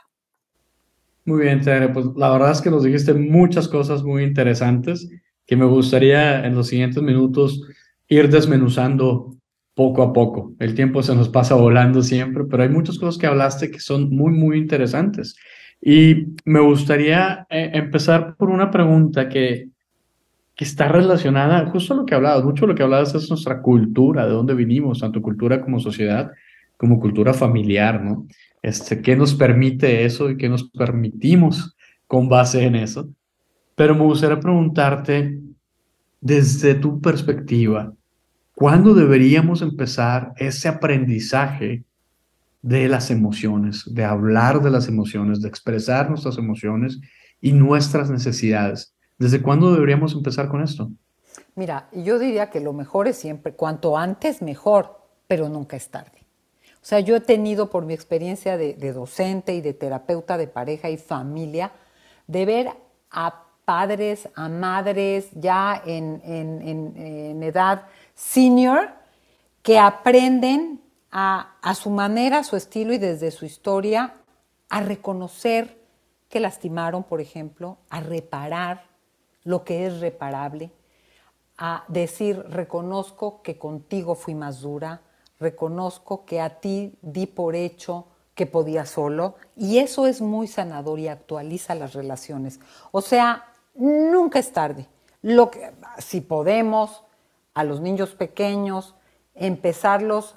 Muy 1.26 1.44
bien, 1.44 1.62
Tere. 1.62 1.90
Pues 1.90 2.08
la 2.16 2.32
verdad 2.32 2.52
es 2.52 2.62
que 2.62 2.72
nos 2.72 2.84
dijiste 2.84 3.14
muchas 3.14 3.68
cosas 3.68 4.04
muy 4.04 4.24
interesantes 4.24 5.08
que 5.46 5.56
me 5.56 5.66
gustaría 5.66 6.46
en 6.46 6.56
los 6.56 6.68
siguientes 6.68 7.04
minutos 7.04 7.62
ir 8.08 8.30
desmenuzando 8.30 9.36
poco 9.76 10.02
a 10.02 10.14
poco. 10.14 10.54
El 10.60 10.74
tiempo 10.74 11.04
se 11.04 11.16
nos 11.16 11.30
pasa 11.30 11.56
volando 11.56 12.02
siempre, 12.02 12.46
pero 12.50 12.64
hay 12.64 12.70
muchas 12.70 12.98
cosas 12.98 13.18
que 13.18 13.28
hablaste 13.28 13.70
que 13.70 13.80
son 13.80 14.10
muy, 14.10 14.32
muy 14.32 14.58
interesantes. 14.58 15.36
Y 15.82 16.28
me 16.46 16.60
gustaría 16.60 17.46
eh, 17.50 17.72
empezar 17.74 18.36
por 18.36 18.50
una 18.50 18.72
pregunta 18.72 19.30
que, 19.30 19.70
que 20.56 20.64
está 20.64 20.88
relacionada 20.88 21.66
justo 21.68 21.94
a 21.94 21.98
lo 21.98 22.06
que 22.06 22.16
hablabas. 22.16 22.44
Mucho 22.44 22.68
lo 22.68 22.76
que 22.76 22.84
hablabas 22.84 23.14
es 23.16 23.30
nuestra 23.30 23.62
cultura, 23.62 24.26
de 24.26 24.34
dónde 24.34 24.54
vinimos, 24.54 25.00
tanto 25.00 25.22
cultura 25.22 25.62
como 25.62 25.80
sociedad, 25.80 26.32
como 26.78 27.00
cultura 27.00 27.34
familiar, 27.34 28.04
¿no? 28.04 28.28
Este, 28.62 29.02
¿Qué 29.02 29.16
nos 29.16 29.34
permite 29.34 30.06
eso 30.06 30.30
y 30.30 30.38
qué 30.38 30.48
nos 30.48 30.70
permitimos 30.70 31.76
con 32.08 32.30
base 32.30 32.64
en 32.64 32.76
eso? 32.76 33.10
Pero 33.76 33.96
me 33.96 34.04
gustaría 34.04 34.40
preguntarte, 34.40 35.40
desde 36.20 36.76
tu 36.76 37.02
perspectiva, 37.02 37.94
¿cuándo 38.54 38.94
deberíamos 38.94 39.64
empezar 39.64 40.34
ese 40.38 40.68
aprendizaje 40.68 41.84
de 42.62 42.88
las 42.88 43.10
emociones, 43.10 43.84
de 43.92 44.04
hablar 44.04 44.62
de 44.62 44.70
las 44.70 44.88
emociones, 44.88 45.42
de 45.42 45.48
expresar 45.48 46.10
nuestras 46.10 46.38
emociones 46.38 47.00
y 47.42 47.54
nuestras 47.54 48.12
necesidades? 48.12 48.94
¿Desde 49.18 49.42
cuándo 49.42 49.74
deberíamos 49.74 50.14
empezar 50.14 50.48
con 50.48 50.62
esto? 50.62 50.92
Mira, 51.56 51.90
yo 51.92 52.20
diría 52.20 52.52
que 52.52 52.60
lo 52.60 52.74
mejor 52.74 53.08
es 53.08 53.18
siempre, 53.18 53.54
cuanto 53.54 53.98
antes 53.98 54.44
mejor, 54.44 55.00
pero 55.28 55.50
nunca 55.50 55.76
es 55.76 55.90
tarde. 55.90 56.21
O 56.82 56.86
sea, 56.86 57.00
yo 57.00 57.16
he 57.16 57.22
tenido 57.22 57.70
por 57.70 57.86
mi 57.86 57.94
experiencia 57.94 58.58
de, 58.58 58.74
docente 58.92 59.54
y 59.54 59.62
de 59.62 59.74
terapeuta 59.74 60.38
de 60.38 60.48
pareja 60.48 60.90
y 60.90 60.98
familia, 60.98 61.72
de 62.26 62.46
ver 62.46 62.72
a 63.12 63.44
padres, 63.66 64.28
a 64.36 64.50
madres 64.50 65.30
ya 65.34 65.80
en, 65.86 66.22
en, 66.26 67.44
edad 67.44 67.84
senior 68.16 68.90
que 69.62 69.78
aprenden 69.78 70.82
a, 71.12 71.56
a, 71.62 71.76
su 71.76 71.92
manera, 71.92 72.40
a 72.40 72.44
su 72.44 72.56
estilo 72.56 72.94
y 72.94 72.98
desde 72.98 73.30
su 73.30 73.46
historia 73.46 74.16
a 74.70 74.82
reconocer 74.82 75.78
que 76.30 76.40
lastimaron, 76.40 77.04
por 77.04 77.22
ejemplo, 77.22 77.78
a 77.90 78.00
reparar 78.00 78.86
lo 79.44 79.64
que 79.64 79.86
es 79.86 80.00
reparable, 80.00 80.72
a 81.58 81.84
decir, 81.90 82.40
reconozco 82.50 83.44
que 83.44 83.60
contigo 83.60 84.16
fui 84.16 84.34
más 84.34 84.62
dura, 84.62 85.02
reconozco 85.42 86.24
que 86.24 86.40
a 86.40 86.62
ti 86.62 86.94
di 87.02 87.26
por 87.26 87.56
hecho 87.56 88.06
que 88.36 88.46
podía 88.46 88.86
solo 88.86 89.36
y 89.58 89.80
eso 89.80 90.08
es 90.08 90.22
muy 90.22 90.48
sanador 90.48 91.00
y 91.00 91.10
actualiza 91.10 91.76
las 91.76 91.94
relaciones. 91.94 92.60
O 92.92 93.02
sea, 93.02 93.52
nunca 93.76 94.40
es 94.40 94.54
tarde. 94.54 94.88
Lo 95.22 95.52
que, 95.52 95.72
si 95.98 96.22
podemos, 96.22 97.04
a 97.54 97.64
los 97.64 97.82
niños 97.82 98.12
pequeños, 98.12 98.96
empezarlos 99.36 100.36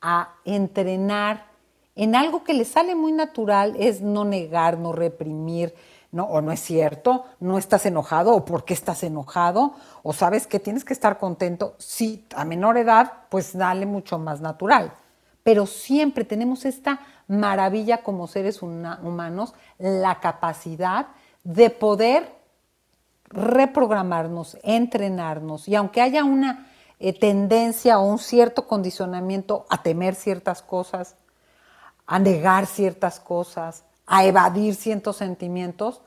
a 0.00 0.34
entrenar 0.44 1.46
en 1.94 2.14
algo 2.14 2.42
que 2.42 2.54
les 2.54 2.68
sale 2.68 2.94
muy 2.94 3.12
natural, 3.12 3.74
es 3.78 4.00
no 4.00 4.24
negar, 4.24 4.78
no 4.78 4.92
reprimir, 4.92 5.74
¿no? 6.12 6.24
O 6.24 6.40
no 6.42 6.52
es 6.52 6.60
cierto, 6.60 7.24
no 7.40 7.58
estás 7.58 7.86
enojado, 7.86 8.34
o 8.34 8.44
por 8.44 8.64
qué 8.64 8.74
estás 8.74 9.02
enojado, 9.02 9.74
o 10.02 10.12
sabes 10.12 10.46
que 10.46 10.60
tienes 10.60 10.84
que 10.84 10.92
estar 10.92 11.18
contento. 11.18 11.74
Sí, 11.78 12.26
a 12.36 12.44
menor 12.44 12.76
edad, 12.76 13.12
pues 13.30 13.56
dale 13.56 13.86
mucho 13.86 14.18
más 14.18 14.40
natural. 14.40 14.92
Pero 15.42 15.66
siempre 15.66 16.24
tenemos 16.24 16.64
esta 16.66 17.00
maravilla 17.26 18.02
como 18.02 18.28
seres 18.28 18.62
humanos, 18.62 19.54
la 19.78 20.20
capacidad 20.20 21.08
de 21.42 21.70
poder 21.70 22.30
reprogramarnos, 23.30 24.58
entrenarnos, 24.62 25.66
y 25.66 25.74
aunque 25.74 26.02
haya 26.02 26.22
una 26.24 26.68
eh, 27.00 27.18
tendencia 27.18 27.98
o 27.98 28.04
un 28.04 28.18
cierto 28.18 28.66
condicionamiento 28.68 29.64
a 29.70 29.82
temer 29.82 30.14
ciertas 30.14 30.60
cosas, 30.60 31.16
a 32.06 32.18
negar 32.18 32.66
ciertas 32.66 33.18
cosas, 33.18 33.84
a 34.12 34.26
evadir 34.26 34.74
ciertos 34.74 35.16
sentimientos, 35.16 36.02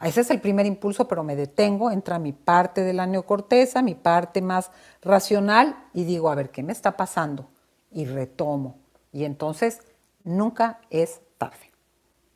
ese 0.00 0.20
es 0.20 0.30
el 0.30 0.40
primer 0.40 0.64
impulso, 0.64 1.08
pero 1.08 1.24
me 1.24 1.34
detengo, 1.34 1.90
entra 1.90 2.20
mi 2.20 2.32
parte 2.32 2.82
de 2.82 2.92
la 2.92 3.04
neocorteza, 3.04 3.82
mi 3.82 3.96
parte 3.96 4.40
más 4.40 4.70
racional, 5.02 5.74
y 5.92 6.04
digo, 6.04 6.30
a 6.30 6.36
ver, 6.36 6.50
¿qué 6.50 6.62
me 6.62 6.70
está 6.70 6.96
pasando? 6.96 7.50
Y 7.90 8.04
retomo. 8.04 8.78
Y 9.12 9.24
entonces, 9.24 9.80
nunca 10.22 10.80
es 10.88 11.20
tarde. 11.36 11.72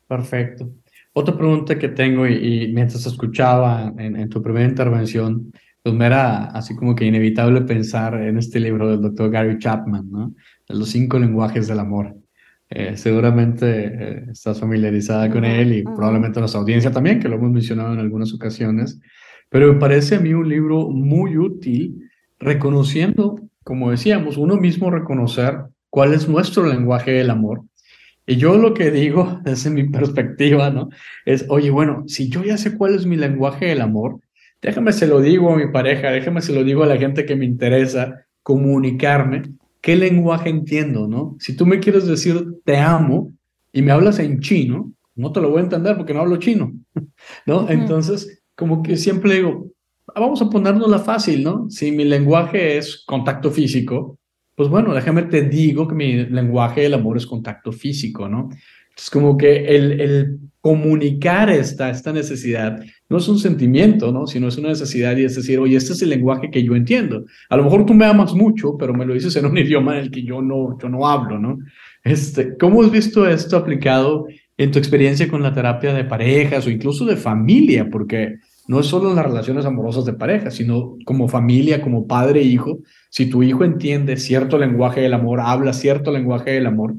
Perfecto. 0.09 0.69
Otra 1.13 1.37
pregunta 1.37 1.79
que 1.79 1.87
tengo, 1.87 2.27
y, 2.27 2.73
mientras 2.73 3.05
escuchaba 3.05 3.93
en, 3.97 4.29
tu 4.29 4.43
primera 4.43 4.67
intervención, 4.67 5.53
pues 5.81 5.95
me 5.95 6.05
era 6.05 6.47
así 6.47 6.75
como 6.75 6.95
que 6.95 7.05
inevitable 7.05 7.61
pensar 7.61 8.15
en 8.15 8.37
este 8.37 8.59
libro 8.59 8.89
del 8.89 9.01
doctor 9.01 9.31
Gary 9.31 9.57
Chapman, 9.57 10.11
¿no? 10.11 10.33
De 10.67 10.75
los 10.75 10.89
cinco 10.89 11.17
lenguajes 11.17 11.69
del 11.69 11.79
amor. 11.79 12.13
Eh, 12.75 12.97
seguramente 12.97 13.67
eh, 13.85 14.25
estás 14.31 14.59
familiarizada 14.59 15.29
con 15.29 15.45
él 15.45 15.73
y 15.73 15.83
probablemente 15.83 16.39
nuestra 16.39 16.59
audiencia 16.59 16.89
también, 16.89 17.19
que 17.19 17.29
lo 17.29 17.35
hemos 17.35 17.51
mencionado 17.51 17.93
en 17.93 17.99
algunas 17.99 18.33
ocasiones, 18.33 18.99
pero 19.49 19.71
me 19.71 19.79
parece 19.79 20.15
a 20.15 20.19
mí 20.19 20.33
un 20.33 20.49
libro 20.49 20.89
muy 20.89 21.37
útil 21.37 22.09
reconociendo, 22.39 23.39
como 23.63 23.91
decíamos, 23.91 24.37
uno 24.37 24.55
mismo 24.57 24.89
reconocer 24.89 25.59
cuál 25.91 26.15
es 26.15 26.27
nuestro 26.27 26.65
lenguaje 26.65 27.11
del 27.11 27.29
amor. 27.29 27.61
Y 28.25 28.37
yo 28.37 28.57
lo 28.57 28.73
que 28.73 28.89
digo, 28.89 29.39
desde 29.45 29.69
mi 29.69 29.83
perspectiva, 29.83 30.71
¿no? 30.71 30.89
Es, 31.25 31.45
oye, 31.49 31.69
bueno, 31.69 32.05
si 32.07 32.27
yo 32.27 32.43
ya 32.43 32.57
sé 32.57 32.75
cuál 32.75 32.95
es 32.95 33.05
mi 33.05 33.17
lenguaje 33.17 33.67
del 33.67 33.81
amor, 33.81 34.19
déjame 34.63 34.93
se 34.93 35.05
lo 35.05 35.21
digo 35.21 35.53
a 35.53 35.57
mi 35.57 35.71
pareja, 35.71 36.09
déjame 36.09 36.41
se 36.41 36.53
lo 36.53 36.63
digo 36.63 36.81
a 36.81 36.87
la 36.87 36.97
gente 36.97 37.27
que 37.27 37.35
me 37.35 37.45
interesa 37.45 38.25
comunicarme 38.41 39.43
¿qué 39.83 39.97
lenguaje 39.97 40.49
entiendo, 40.49 41.07
no? 41.09 41.35
Si 41.39 41.57
tú 41.57 41.65
me 41.65 41.81
quieres 41.81 42.07
decir 42.07 42.41
te 42.63 42.77
amo 42.77 43.33
y 43.73 43.81
me 43.81 43.91
hablas 43.91 44.17
en 44.17 44.39
chino, 44.39 44.93
no 45.13 45.31
te 45.33 45.41
lo 45.41 45.49
voy 45.49 45.59
a 45.59 45.63
entender 45.65 45.97
porque 45.97 46.13
no 46.13 46.21
hablo 46.21 46.37
chino, 46.37 46.71
¿no? 47.45 47.69
Entonces, 47.69 48.43
como 48.55 48.81
que 48.81 48.95
siempre 48.95 49.35
digo, 49.35 49.67
ah, 50.15 50.21
vamos 50.21 50.41
a 50.41 50.87
la 50.87 50.99
fácil, 50.99 51.43
¿no? 51.43 51.69
Si 51.69 51.91
mi 51.91 52.05
lenguaje 52.05 52.77
es 52.77 53.03
contacto 53.05 53.51
físico, 53.51 54.17
pues 54.55 54.69
bueno, 54.69 54.93
déjame 54.93 55.23
te 55.23 55.41
digo 55.41 55.85
que 55.85 55.95
mi 55.95 56.25
lenguaje 56.27 56.81
del 56.81 56.93
amor 56.93 57.17
es 57.17 57.27
contacto 57.27 57.73
físico, 57.73 58.29
¿no? 58.29 58.49
Es 58.95 59.09
como 59.09 59.37
que 59.37 59.65
el, 59.65 60.39
comunicar 60.61 61.49
esta, 61.49 61.89
esta 61.89 62.13
necesidad 62.13 62.81
no 63.09 63.17
es 63.17 63.27
un 63.27 63.37
sentimiento, 63.37 64.13
¿no? 64.13 64.25
Sino 64.27 64.47
es 64.47 64.57
una 64.57 64.69
necesidad 64.69 65.17
y 65.17 65.25
es 65.25 65.35
decir, 65.35 65.59
oye, 65.59 65.75
este 65.75 65.91
es 65.91 66.01
el 66.01 66.09
lenguaje 66.09 66.49
que 66.49 66.63
yo 66.63 66.73
entiendo. 66.75 67.25
A 67.49 67.57
lo 67.57 67.65
mejor 67.65 67.85
tú 67.85 67.93
me 67.93 68.05
amas 68.05 68.33
mucho, 68.33 68.77
pero 68.77 68.93
me 68.93 69.05
lo 69.05 69.13
dices 69.13 69.35
en 69.35 69.45
un 69.45 69.57
idioma 69.57 69.97
en 69.97 70.03
el 70.03 70.11
que 70.11 70.23
yo 70.23 70.41
no, 70.41 70.77
yo 70.81 70.87
no 70.87 71.05
hablo, 71.05 71.37
¿no? 71.37 71.59
Este, 72.03 72.57
¿Cómo 72.57 72.81
has 72.81 72.91
visto 72.91 73.27
esto 73.27 73.57
aplicado 73.57 74.25
en 74.55 74.71
tu 74.71 74.79
experiencia 74.79 75.27
con 75.27 75.43
la 75.43 75.53
terapia 75.53 75.93
de 75.93 76.05
parejas 76.05 76.65
o 76.65 76.69
incluso 76.69 77.05
de 77.05 77.17
familia? 77.17 77.89
Porque 77.89 78.37
no 78.67 78.79
es 78.79 78.85
solo 78.85 79.09
en 79.09 79.17
las 79.17 79.25
relaciones 79.25 79.65
amorosas 79.65 80.05
de 80.05 80.13
pareja, 80.13 80.49
sino 80.49 80.97
como 81.05 81.27
familia, 81.27 81.81
como 81.81 82.07
padre 82.07 82.39
e 82.39 82.43
hijo. 82.43 82.79
Si 83.09 83.25
tu 83.25 83.43
hijo 83.43 83.65
entiende 83.65 84.15
cierto 84.15 84.57
lenguaje 84.57 85.01
del 85.01 85.13
amor, 85.13 85.41
habla 85.41 85.73
cierto 85.73 86.11
lenguaje 86.11 86.51
del 86.51 86.67
amor, 86.67 86.95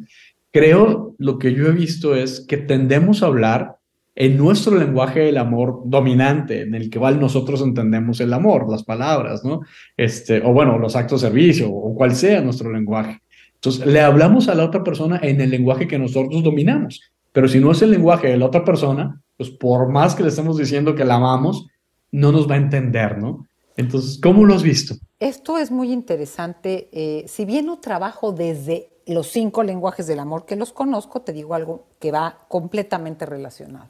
creo 0.54 1.16
lo 1.18 1.38
que 1.38 1.52
yo 1.52 1.66
he 1.66 1.73
visto 1.73 2.14
es 2.14 2.46
que 2.46 2.56
tendemos 2.56 3.23
a 3.23 3.26
hablar 3.26 3.78
en 4.14 4.38
nuestro 4.38 4.78
lenguaje 4.78 5.18
del 5.18 5.37
amor 5.38 5.82
dominante, 5.87 6.62
en 6.62 6.76
el 6.76 6.88
que 6.88 7.00
nosotros 7.00 7.61
entendemos 7.61 8.20
el 8.20 8.32
amor, 8.32 8.70
las 8.70 8.84
palabras, 8.84 9.44
¿no? 9.44 9.62
Este, 9.96 10.40
o 10.44 10.52
bueno, 10.52 10.78
los 10.78 10.94
actos 10.94 11.23
de 11.23 11.28
servicio, 11.28 11.73
o 11.73 11.92
cual 11.96 12.14
sea 12.14 12.40
nuestro 12.40 12.73
lenguaje. 12.73 13.20
Entonces, 13.56 13.84
le 13.84 14.00
hablamos 14.00 14.49
a 14.49 14.54
la 14.54 14.64
otra 14.64 14.84
persona 14.84 15.18
en 15.20 15.40
el 15.40 15.50
lenguaje 15.50 15.88
que 15.88 15.99
nosotros 15.99 16.44
dominamos. 16.44 17.00
Pero 17.32 17.49
si 17.49 17.58
no 17.58 17.73
es 17.73 17.82
el 17.82 17.90
lenguaje 17.90 18.28
de 18.28 18.37
la 18.37 18.46
otra 18.46 18.64
persona, 18.64 19.20
pues 19.37 19.50
por 19.50 19.90
más 19.90 20.14
que 20.14 20.23
le 20.23 20.28
estemos 20.28 20.56
diciendo 20.56 20.94
que 20.94 21.04
la 21.04 21.16
amamos, 21.16 21.66
no 22.12 22.30
nos 22.30 22.49
va 22.49 22.54
a 22.54 22.58
entender, 22.58 23.18
¿no? 23.18 23.49
Entonces, 23.76 24.20
¿cómo 24.23 24.44
lo 24.44 24.54
has 24.54 24.62
visto? 24.62 24.94
Esto 25.18 25.58
es 25.58 25.73
muy 25.73 25.90
interesante. 25.90 26.88
Eh, 26.92 27.25
si 27.26 27.44
bien 27.44 27.66
no 27.66 27.80
trabajo 27.80 28.30
desde 28.30 28.94
los 29.06 29.28
cinco 29.28 29.62
lenguajes 29.62 30.06
del 30.06 30.20
amor 30.20 30.46
que 30.46 30.56
los 30.56 30.73
conozco, 30.73 31.23
te 31.23 31.32
digo 31.32 31.54
algo 31.54 31.84
que 31.99 32.12
va 32.12 32.46
completamente 32.49 33.26
relacionado. 33.26 33.88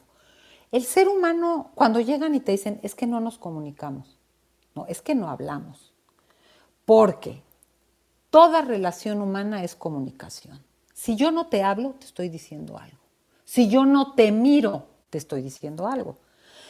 El 0.73 0.85
ser 0.85 1.09
humano, 1.09 1.71
cuando 1.75 2.01
llegan 2.01 2.35
y 2.35 2.41
te 2.41 2.53
dicen, 2.53 2.81
es 2.83 2.95
que 2.95 3.07
no 3.07 3.21
nos 3.21 3.39
comunicamos, 3.39 4.19
no, 4.75 4.87
es 4.87 5.03
que 5.03 5.15
no 5.15 5.31
hablamos. 5.31 5.93
Porque 6.85 7.43
toda 8.31 8.63
relación 8.63 9.21
humana 9.21 9.63
es 9.63 9.75
comunicación. 9.77 10.61
Si 10.93 11.17
yo 11.17 11.31
no 11.31 11.47
te 11.47 11.63
hablo, 11.63 11.95
te 11.99 12.07
estoy 12.07 12.29
diciendo 12.29 12.79
algo. 12.79 12.99
Si 13.45 13.69
yo 13.69 13.85
no 13.85 14.15
te 14.15 14.33
miro, 14.33 14.87
te 15.11 15.19
estoy 15.19 15.43
diciendo 15.43 15.87
algo. 15.87 16.17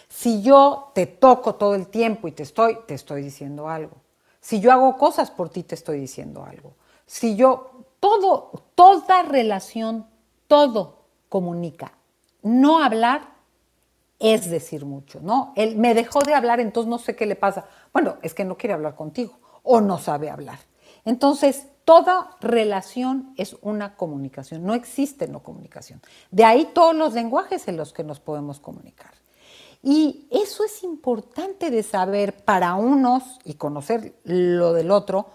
Si 0.09 0.43
yo 0.43 0.93
te 0.95 1.07
toco 1.07 1.55
todo 1.55 1.75
el 1.75 1.89
tiempo 1.89 2.29
y 2.29 2.33
te 2.33 2.43
estoy, 2.43 2.79
te 2.87 2.95
estoy 2.95 3.23
diciendo 3.23 3.69
algo. 3.69 3.97
Si 4.41 4.61
yo 4.61 4.73
hago 4.73 4.99
cosas 4.99 5.31
por 5.31 5.49
ti, 5.49 5.63
te 5.63 5.75
estoy 5.75 5.99
diciendo 5.99 6.45
algo. 6.45 6.75
Si 7.07 7.37
yo, 7.37 7.87
todo, 8.05 8.51
toda 8.75 9.23
relación, 9.23 10.07
todo 10.47 11.07
comunica. 11.31 11.95
No 12.43 12.85
hablar 12.85 13.33
es 14.19 14.51
decir 14.51 14.85
mucho, 14.85 15.21
¿no? 15.23 15.55
Él 15.57 15.77
me 15.77 15.95
dejó 15.95 16.19
de 16.21 16.35
hablar, 16.35 16.61
entonces 16.61 16.91
no 16.91 16.99
sé 16.99 17.17
qué 17.17 17.25
le 17.25 17.35
pasa. 17.35 17.65
Bueno, 17.95 18.19
es 18.21 18.35
que 18.35 18.45
no 18.45 18.59
quiere 18.59 18.75
hablar 18.75 18.95
contigo 18.95 19.39
o 19.63 19.81
no 19.81 19.97
sabe 19.97 20.29
hablar. 20.29 20.59
Entonces, 21.07 21.65
toda 21.87 22.37
relación 22.43 23.33
es 23.39 23.57
una 23.63 23.97
comunicación, 23.97 24.67
no 24.67 24.75
existe 24.75 25.27
no 25.27 25.43
comunicación. 25.43 26.03
De 26.31 26.45
ahí 26.45 26.73
todos 26.75 26.95
los 26.95 27.15
lenguajes 27.15 27.69
en 27.69 27.79
los 27.79 27.95
que 27.95 28.05
nos 28.05 28.21
podemos 28.21 28.61
comunicar. 28.61 29.15
Y 29.83 30.29
eso 30.31 30.63
es 30.63 30.85
importante 30.85 31.71
de 31.71 31.83
saber 31.83 32.45
para 32.45 32.75
unos 32.75 33.41
y 33.45 33.55
conocer 33.55 34.15
lo 34.25 34.75
del 34.75 34.91
otro, 34.91 35.31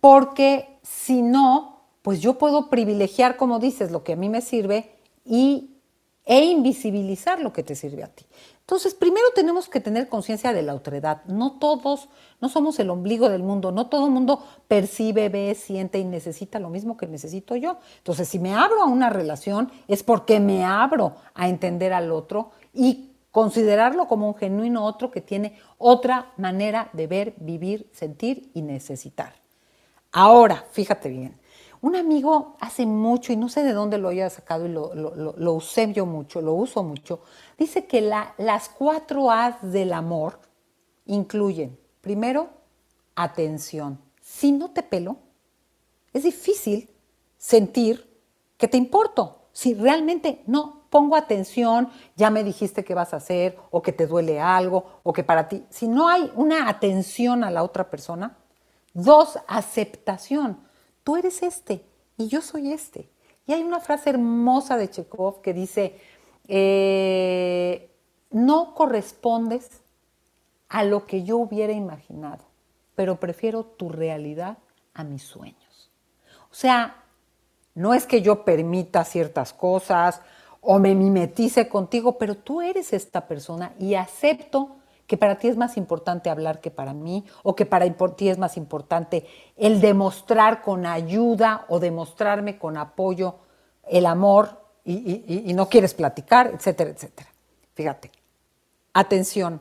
porque 0.00 0.78
si 0.84 1.20
no, 1.22 1.79
pues 2.02 2.20
yo 2.20 2.38
puedo 2.38 2.70
privilegiar, 2.70 3.36
como 3.36 3.58
dices, 3.58 3.90
lo 3.90 4.04
que 4.04 4.14
a 4.14 4.16
mí 4.16 4.28
me 4.28 4.40
sirve 4.40 4.90
y, 5.24 5.76
e 6.24 6.44
invisibilizar 6.44 7.40
lo 7.40 7.52
que 7.52 7.62
te 7.62 7.74
sirve 7.74 8.04
a 8.04 8.08
ti. 8.08 8.24
Entonces, 8.70 8.94
primero 8.94 9.26
tenemos 9.34 9.68
que 9.68 9.80
tener 9.80 10.08
conciencia 10.08 10.52
de 10.52 10.62
la 10.62 10.76
otredad. 10.76 11.24
No 11.24 11.58
todos, 11.58 12.08
no 12.40 12.48
somos 12.48 12.78
el 12.78 12.88
ombligo 12.90 13.28
del 13.28 13.42
mundo, 13.42 13.72
no 13.72 13.88
todo 13.88 14.06
el 14.06 14.12
mundo 14.12 14.44
percibe, 14.68 15.28
ve, 15.28 15.56
siente 15.56 15.98
y 15.98 16.04
necesita 16.04 16.60
lo 16.60 16.70
mismo 16.70 16.96
que 16.96 17.08
necesito 17.08 17.56
yo. 17.56 17.78
Entonces, 17.98 18.28
si 18.28 18.38
me 18.38 18.54
abro 18.54 18.80
a 18.80 18.86
una 18.86 19.10
relación 19.10 19.72
es 19.88 20.04
porque 20.04 20.38
me 20.38 20.64
abro 20.64 21.16
a 21.34 21.48
entender 21.48 21.92
al 21.92 22.12
otro 22.12 22.52
y 22.72 23.10
considerarlo 23.32 24.06
como 24.06 24.28
un 24.28 24.36
genuino 24.36 24.84
otro 24.84 25.10
que 25.10 25.20
tiene 25.20 25.58
otra 25.76 26.32
manera 26.36 26.90
de 26.92 27.08
ver, 27.08 27.34
vivir, 27.38 27.90
sentir 27.92 28.52
y 28.54 28.62
necesitar. 28.62 29.34
Ahora, 30.12 30.64
fíjate 30.70 31.08
bien, 31.08 31.39
un 31.82 31.96
amigo 31.96 32.56
hace 32.60 32.84
mucho, 32.84 33.32
y 33.32 33.36
no 33.36 33.48
sé 33.48 33.62
de 33.62 33.72
dónde 33.72 33.98
lo 33.98 34.08
haya 34.08 34.28
sacado 34.28 34.66
y 34.66 34.68
lo, 34.68 35.54
usé 35.54 35.92
yo 35.92 36.04
mucho, 36.04 36.42
lo 36.42 36.54
uso 36.54 36.82
mucho, 36.82 37.22
dice 37.58 37.86
que 37.86 38.02
las 38.02 38.68
cuatro 38.68 39.30
A's 39.30 39.56
del 39.62 39.92
amor 39.92 40.40
incluyen, 41.06 41.78
primero, 42.00 42.50
atención. 43.14 43.98
Si 44.20 44.52
no 44.52 44.70
te 44.70 44.82
pelo, 44.82 45.16
es 46.12 46.24
difícil 46.24 46.90
sentir 47.38 48.20
que 48.58 48.68
te 48.68 48.76
importo. 48.76 49.48
Si 49.52 49.74
realmente 49.74 50.42
no 50.46 50.82
pongo 50.90 51.16
atención, 51.16 51.88
ya 52.16 52.30
me 52.30 52.44
dijiste 52.44 52.84
qué 52.84 52.94
vas 52.94 53.14
a 53.14 53.18
hacer, 53.18 53.56
o 53.70 53.80
que 53.80 53.92
te 53.92 54.06
duele 54.06 54.38
algo, 54.38 55.00
o 55.02 55.12
que 55.12 55.24
para 55.24 55.48
ti, 55.48 55.64
si 55.70 55.88
no 55.88 56.08
hay 56.08 56.30
una 56.34 56.68
atención 56.68 57.42
a 57.42 57.50
la 57.50 57.62
otra 57.62 57.88
persona, 57.88 58.36
dos, 58.92 59.38
aceptación 59.48 60.68
tú 61.04 61.16
eres 61.16 61.42
este 61.42 61.84
y 62.16 62.28
yo 62.28 62.40
soy 62.40 62.72
este. 62.72 63.08
Y 63.46 63.52
hay 63.52 63.62
una 63.62 63.80
frase 63.80 64.10
hermosa 64.10 64.76
de 64.76 64.90
Chekhov 64.90 65.40
que 65.40 65.52
dice, 65.52 65.98
eh, 66.48 67.90
no 68.30 68.74
correspondes 68.74 69.68
a 70.68 70.84
lo 70.84 71.06
que 71.06 71.24
yo 71.24 71.38
hubiera 71.38 71.72
imaginado, 71.72 72.44
pero 72.94 73.18
prefiero 73.18 73.64
tu 73.64 73.88
realidad 73.88 74.58
a 74.94 75.04
mis 75.04 75.22
sueños. 75.22 75.90
O 76.50 76.54
sea, 76.54 77.02
no 77.74 77.94
es 77.94 78.06
que 78.06 78.22
yo 78.22 78.44
permita 78.44 79.04
ciertas 79.04 79.52
cosas 79.52 80.20
o 80.60 80.78
me 80.78 80.94
mimetice 80.94 81.68
contigo, 81.68 82.18
pero 82.18 82.36
tú 82.36 82.60
eres 82.60 82.92
esta 82.92 83.26
persona 83.26 83.72
y 83.78 83.94
acepto 83.94 84.76
que 85.10 85.16
para 85.16 85.40
ti 85.40 85.48
es 85.48 85.56
más 85.56 85.76
importante 85.76 86.30
hablar 86.30 86.60
que 86.60 86.70
para 86.70 86.94
mí, 86.94 87.24
o 87.42 87.56
que 87.56 87.66
para 87.66 87.92
ti 88.14 88.28
es 88.28 88.38
más 88.38 88.56
importante 88.56 89.26
el 89.56 89.80
demostrar 89.80 90.62
con 90.62 90.86
ayuda 90.86 91.66
o 91.68 91.80
demostrarme 91.80 92.60
con 92.60 92.76
apoyo 92.76 93.34
el 93.88 94.06
amor 94.06 94.60
y, 94.84 95.52
no 95.52 95.68
quieres 95.68 95.94
platicar, 95.94 96.52
etcétera, 96.54 96.90
etcétera. 96.90 97.28
Fíjate, 97.74 98.12
atención, 98.92 99.60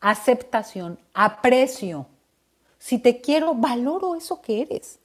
aceptación, 0.00 1.00
aprecio. 1.14 2.06
Si 2.78 3.00
te 3.00 3.20
quiero, 3.20 3.56
valoro 3.56 4.14
eso 4.14 4.40
que 4.40 4.62
eres. 4.62 5.00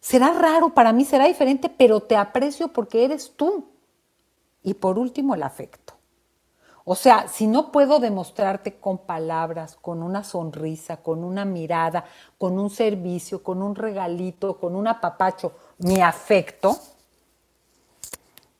Será 0.00 0.32
raro 0.32 0.72
para 0.72 0.94
mí, 0.94 1.04
será 1.04 1.26
diferente, 1.26 1.68
pero 1.68 2.00
te 2.00 2.16
aprecio 2.16 2.68
porque 2.68 3.04
eres 3.04 3.30
tú. 3.36 3.68
Y 4.62 4.72
por 4.72 4.98
último, 4.98 5.34
el 5.34 5.42
afecto. 5.42 5.83
O 6.84 6.94
sea, 6.94 7.28
si 7.28 7.46
no 7.46 7.72
puedo 7.72 7.98
demostrarte 7.98 8.74
con 8.78 8.98
palabras, 8.98 9.76
con 9.80 10.02
una 10.02 10.22
sonrisa, 10.22 10.98
con 10.98 11.24
una 11.24 11.46
mirada, 11.46 12.04
con 12.36 12.58
un 12.58 12.68
servicio, 12.68 13.42
con 13.42 13.62
un 13.62 13.74
regalito, 13.74 14.58
con 14.58 14.76
un 14.76 14.86
apapacho, 14.86 15.52
mi 15.78 16.02
afecto, 16.02 16.78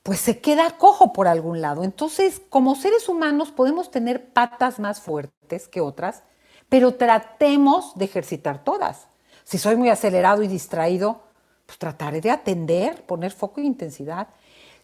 pues 0.03 0.21
se 0.21 0.41
queda 0.41 0.79
cojo 0.79 1.13
por 1.13 1.29
algún 1.29 1.61
lado. 1.61 1.85
Entonces, 1.85 2.41
como 2.49 2.77
seres 2.77 3.09
humanos 3.11 3.51
podemos 3.51 3.91
tener 3.91 4.33
patas 4.33 4.79
más 4.79 5.01
fuertes 5.01 5.69
que 5.69 5.83
otras, 5.83 6.23
pero 6.71 6.95
tratemos 6.95 7.95
de 7.95 8.07
ejercitar 8.07 8.65
todas. 8.65 9.07
Si 9.45 9.59
soy 9.59 9.77
muy 9.77 9.91
acelerado 9.91 10.43
y 10.43 10.49
distraído, 10.49 11.21
pues 11.67 11.79
trataré 11.79 12.21
de 12.23 12.31
atender, 12.31 13.05
poner 13.05 13.33
foco 13.33 13.61
e 13.61 13.65
intensidad. 13.65 14.29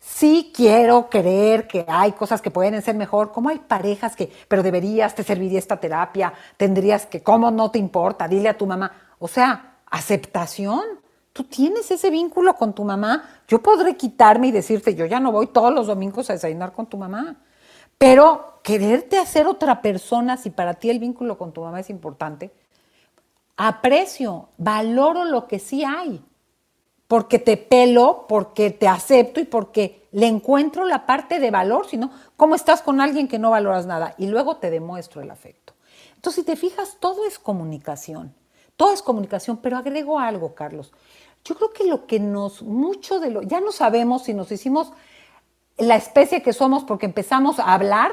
Sí 0.00 0.50
quiero 0.54 1.10
creer 1.10 1.68
que 1.68 1.84
hay 1.86 2.12
cosas 2.12 2.40
que 2.40 2.50
pueden 2.50 2.80
ser 2.80 2.94
mejor, 2.94 3.32
como 3.32 3.50
hay 3.50 3.58
parejas 3.58 4.16
que, 4.16 4.32
pero 4.48 4.62
deberías, 4.62 5.14
te 5.14 5.22
serviría 5.22 5.58
esta 5.58 5.76
terapia, 5.76 6.32
tendrías 6.56 7.04
que, 7.04 7.22
¿cómo 7.22 7.50
no 7.50 7.70
te 7.70 7.78
importa? 7.78 8.26
Dile 8.26 8.48
a 8.48 8.56
tu 8.56 8.66
mamá. 8.66 8.90
O 9.18 9.28
sea, 9.28 9.76
aceptación. 9.90 10.82
Tú 11.34 11.44
tienes 11.44 11.90
ese 11.90 12.08
vínculo 12.08 12.54
con 12.54 12.74
tu 12.74 12.82
mamá. 12.82 13.42
Yo 13.46 13.62
podré 13.62 13.94
quitarme 13.94 14.48
y 14.48 14.52
decirte, 14.52 14.94
yo 14.94 15.04
ya 15.04 15.20
no 15.20 15.32
voy 15.32 15.48
todos 15.48 15.72
los 15.72 15.86
domingos 15.86 16.30
a 16.30 16.32
desayunar 16.32 16.72
con 16.72 16.86
tu 16.86 16.96
mamá. 16.96 17.36
Pero 17.98 18.60
quererte 18.62 19.18
hacer 19.18 19.46
otra 19.46 19.82
persona, 19.82 20.38
si 20.38 20.48
para 20.48 20.74
ti 20.74 20.88
el 20.88 20.98
vínculo 20.98 21.36
con 21.36 21.52
tu 21.52 21.60
mamá 21.60 21.78
es 21.78 21.90
importante, 21.90 22.50
aprecio, 23.58 24.48
valoro 24.56 25.26
lo 25.26 25.46
que 25.46 25.58
sí 25.58 25.84
hay 25.84 26.24
porque 27.10 27.40
te 27.40 27.56
pelo, 27.56 28.26
porque 28.28 28.70
te 28.70 28.86
acepto 28.86 29.40
y 29.40 29.44
porque 29.44 30.06
le 30.12 30.28
encuentro 30.28 30.84
la 30.84 31.06
parte 31.06 31.40
de 31.40 31.50
valor, 31.50 31.88
sino 31.88 32.12
cómo 32.36 32.54
estás 32.54 32.82
con 32.82 33.00
alguien 33.00 33.26
que 33.26 33.40
no 33.40 33.50
valoras 33.50 33.84
nada 33.84 34.14
y 34.16 34.28
luego 34.28 34.58
te 34.58 34.70
demuestro 34.70 35.20
el 35.20 35.32
afecto. 35.32 35.72
Entonces, 36.14 36.44
si 36.44 36.46
te 36.46 36.54
fijas, 36.54 36.98
todo 37.00 37.26
es 37.26 37.40
comunicación, 37.40 38.32
todo 38.76 38.92
es 38.92 39.02
comunicación, 39.02 39.56
pero 39.56 39.76
agrego 39.76 40.20
algo, 40.20 40.54
Carlos. 40.54 40.92
Yo 41.44 41.56
creo 41.56 41.72
que 41.72 41.84
lo 41.84 42.06
que 42.06 42.20
nos, 42.20 42.62
mucho 42.62 43.18
de 43.18 43.30
lo, 43.30 43.42
ya 43.42 43.60
no 43.60 43.72
sabemos 43.72 44.22
si 44.22 44.32
nos 44.32 44.52
hicimos 44.52 44.92
la 45.78 45.96
especie 45.96 46.44
que 46.44 46.52
somos 46.52 46.84
porque 46.84 47.06
empezamos 47.06 47.58
a 47.58 47.74
hablar 47.74 48.12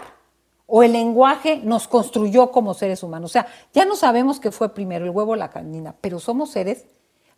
o 0.66 0.82
el 0.82 0.94
lenguaje 0.94 1.62
nos 1.64 1.88
construyó 1.88 2.50
como 2.50 2.74
seres 2.74 3.04
humanos. 3.04 3.30
O 3.30 3.34
sea, 3.34 3.46
ya 3.74 3.86
no 3.86 3.96
sabemos 3.96 4.40
qué 4.40 4.50
fue 4.50 4.74
primero, 4.74 5.06
el 5.06 5.12
huevo 5.12 5.34
o 5.34 5.36
la 5.36 5.52
canina, 5.52 5.94
pero 6.02 6.20
somos 6.20 6.50
seres 6.50 6.88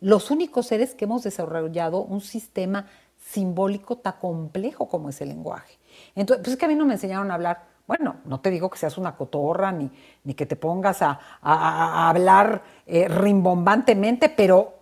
los 0.00 0.30
únicos 0.30 0.66
seres 0.66 0.94
que 0.94 1.04
hemos 1.04 1.22
desarrollado 1.22 2.02
un 2.02 2.20
sistema 2.20 2.86
simbólico 3.18 3.98
tan 3.98 4.14
complejo 4.20 4.88
como 4.88 5.10
es 5.10 5.20
el 5.20 5.28
lenguaje. 5.28 5.78
Entonces, 6.14 6.42
pues 6.42 6.52
es 6.54 6.58
que 6.58 6.64
a 6.64 6.68
mí 6.68 6.74
no 6.74 6.86
me 6.86 6.94
enseñaron 6.94 7.30
a 7.30 7.34
hablar. 7.34 7.68
Bueno, 7.86 8.16
no 8.24 8.40
te 8.40 8.50
digo 8.50 8.70
que 8.70 8.78
seas 8.78 8.98
una 8.98 9.16
cotorra 9.16 9.72
ni, 9.72 9.90
ni 10.24 10.34
que 10.34 10.46
te 10.46 10.56
pongas 10.56 11.02
a, 11.02 11.18
hablar 12.08 12.62
eh, 12.86 13.08
rimbombantemente, 13.08 14.28
pero 14.28 14.74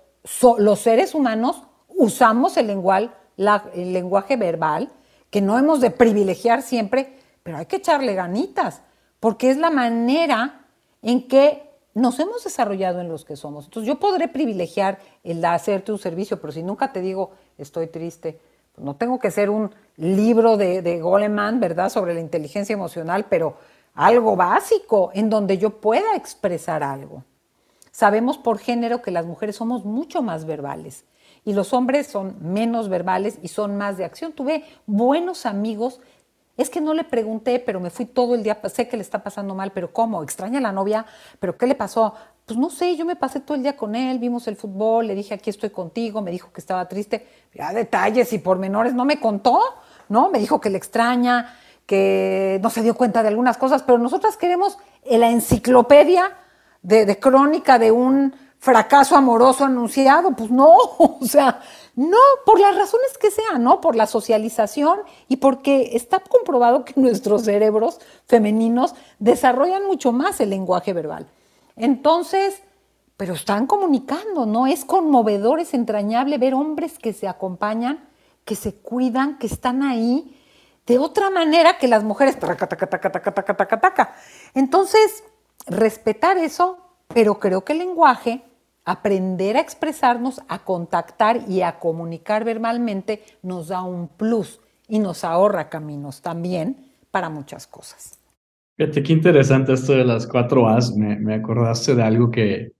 los 0.58 0.78
seres 0.78 1.14
humanos 1.14 1.62
usamos 1.88 2.56
el 2.56 2.66
lenguaje 2.66 4.36
verbal, 4.36 4.92
que 5.30 5.40
no 5.40 5.58
hemos 5.58 5.80
de 5.80 5.90
privilegiar 5.90 6.62
siempre, 6.62 7.18
pero 7.42 7.58
hay 7.58 7.66
que 7.66 7.76
echarle 7.76 8.14
ganitas, 8.14 8.82
porque 9.20 9.50
es 9.50 9.56
la 9.56 9.70
manera 9.70 10.66
en 11.02 11.26
que 11.28 11.67
nos 11.98 12.18
hemos 12.20 12.44
desarrollado 12.44 13.00
en 13.00 13.08
los 13.08 13.24
que 13.24 13.36
somos. 13.36 13.66
Entonces 13.66 13.88
yo 13.88 13.98
podré 13.98 14.28
privilegiar 14.28 14.98
el 15.24 15.44
hacerte 15.44 15.92
un 15.92 15.98
servicio, 15.98 16.40
pero 16.40 16.52
si 16.52 16.62
nunca 16.62 16.92
te 16.92 17.00
digo 17.00 17.32
estoy 17.58 17.88
triste, 17.88 18.40
pues 18.74 18.84
no 18.84 18.96
tengo 18.96 19.18
que 19.18 19.30
ser 19.30 19.50
un 19.50 19.74
libro 19.96 20.56
de, 20.56 20.80
de 20.82 21.00
Goleman, 21.00 21.58
¿verdad?, 21.60 21.88
sobre 21.88 22.14
la 22.14 22.20
inteligencia 22.20 22.72
emocional, 22.72 23.26
pero 23.28 23.56
algo 23.94 24.36
básico 24.36 25.10
en 25.12 25.28
donde 25.28 25.58
yo 25.58 25.80
pueda 25.80 26.14
expresar 26.14 26.84
algo. 26.84 27.24
Sabemos 27.90 28.38
por 28.38 28.58
género 28.58 29.02
que 29.02 29.10
las 29.10 29.26
mujeres 29.26 29.56
somos 29.56 29.84
mucho 29.84 30.22
más 30.22 30.44
verbales 30.44 31.04
y 31.44 31.52
los 31.52 31.72
hombres 31.72 32.06
son 32.06 32.36
menos 32.40 32.88
verbales 32.88 33.38
y 33.42 33.48
son 33.48 33.76
más 33.76 33.96
de 33.96 34.04
acción. 34.04 34.32
Tuve 34.32 34.64
buenos 34.86 35.46
amigos 35.46 36.00
Es 36.58 36.70
que 36.70 36.80
no 36.80 36.92
le 36.92 37.04
pregunté, 37.04 37.60
pero 37.60 37.78
me 37.78 37.88
fui 37.88 38.04
todo 38.04 38.34
el 38.34 38.42
día, 38.42 38.58
sé 38.66 38.88
que 38.88 38.96
le 38.96 39.02
está 39.02 39.22
pasando 39.22 39.54
mal, 39.54 39.70
pero 39.72 39.92
¿cómo? 39.92 40.24
¿Extraña 40.24 40.58
a 40.58 40.62
la 40.62 40.72
novia? 40.72 41.06
¿Pero 41.38 41.56
qué 41.56 41.68
le 41.68 41.76
pasó? 41.76 42.14
Pues 42.44 42.58
no 42.58 42.68
sé, 42.68 42.96
yo 42.96 43.06
me 43.06 43.14
pasé 43.14 43.38
todo 43.38 43.54
el 43.56 43.62
día 43.62 43.76
con 43.76 43.94
él, 43.94 44.18
vimos 44.18 44.48
el 44.48 44.56
fútbol, 44.56 45.06
le 45.06 45.14
dije 45.14 45.34
aquí 45.34 45.50
estoy 45.50 45.70
contigo, 45.70 46.20
me 46.20 46.32
dijo 46.32 46.50
que 46.52 46.60
estaba 46.60 46.88
triste. 46.88 47.28
Ya 47.54 47.72
detalles 47.72 48.32
y 48.32 48.38
pormenores, 48.38 48.92
no 48.92 49.04
me 49.04 49.20
contó, 49.20 49.60
¿no? 50.08 50.30
Me 50.30 50.40
dijo 50.40 50.60
que 50.60 50.68
le 50.68 50.78
extraña, 50.78 51.54
que 51.86 52.58
no 52.60 52.70
se 52.70 52.82
dio 52.82 52.96
cuenta 52.96 53.22
de 53.22 53.28
algunas 53.28 53.56
cosas, 53.56 53.84
pero 53.84 53.98
nosotras 53.98 54.36
queremos 54.36 54.78
la 55.04 55.30
enciclopedia 55.30 56.32
de, 56.82 57.06
de 57.06 57.20
crónica 57.20 57.78
de 57.78 57.92
un 57.92 58.34
fracaso 58.58 59.16
amoroso 59.16 59.64
anunciado. 59.64 60.32
Pues 60.32 60.50
no, 60.50 60.74
o 60.98 61.20
sea, 61.22 61.60
no, 61.98 62.16
por 62.46 62.60
las 62.60 62.76
razones 62.76 63.18
que 63.18 63.32
sean, 63.32 63.64
¿no? 63.64 63.80
Por 63.80 63.96
la 63.96 64.06
socialización 64.06 65.00
y 65.26 65.38
porque 65.38 65.96
está 65.96 66.20
comprobado 66.20 66.84
que 66.84 66.92
nuestros 67.00 67.42
cerebros 67.42 67.98
femeninos 68.28 68.94
desarrollan 69.18 69.84
mucho 69.84 70.12
más 70.12 70.38
el 70.38 70.50
lenguaje 70.50 70.92
verbal. 70.92 71.26
Entonces, 71.74 72.62
pero 73.16 73.34
están 73.34 73.66
comunicando, 73.66 74.46
¿no? 74.46 74.68
Es 74.68 74.84
conmovedor, 74.84 75.58
es 75.58 75.74
entrañable 75.74 76.38
ver 76.38 76.54
hombres 76.54 77.00
que 77.00 77.12
se 77.12 77.26
acompañan, 77.26 78.08
que 78.44 78.54
se 78.54 78.76
cuidan, 78.76 79.36
que 79.38 79.48
están 79.48 79.82
ahí 79.82 80.40
de 80.86 80.98
otra 80.98 81.30
manera 81.30 81.78
que 81.78 81.88
las 81.88 82.04
mujeres. 82.04 82.38
Entonces, 84.54 85.24
respetar 85.66 86.38
eso, 86.38 86.78
pero 87.08 87.40
creo 87.40 87.64
que 87.64 87.72
el 87.72 87.80
lenguaje 87.80 88.47
aprender 88.88 89.58
a 89.58 89.60
expresarnos, 89.60 90.40
a 90.48 90.64
contactar 90.64 91.42
y 91.46 91.60
a 91.60 91.78
comunicar 91.78 92.44
verbalmente 92.44 93.22
nos 93.42 93.68
da 93.68 93.82
un 93.82 94.08
plus 94.08 94.60
y 94.88 94.98
nos 94.98 95.24
ahorra 95.24 95.68
caminos 95.68 96.22
también 96.22 96.94
para 97.10 97.28
muchas 97.28 97.66
cosas. 97.66 98.18
Fíjate 98.78 99.02
qué 99.02 99.12
interesante 99.12 99.74
esto 99.74 99.92
de 99.92 100.06
las 100.06 100.26
cuatro 100.26 100.68
A's. 100.68 100.96
Me, 100.96 101.34
acordaste 101.34 101.94
de 101.94 102.02
algo 102.02 102.30
que 102.30 102.72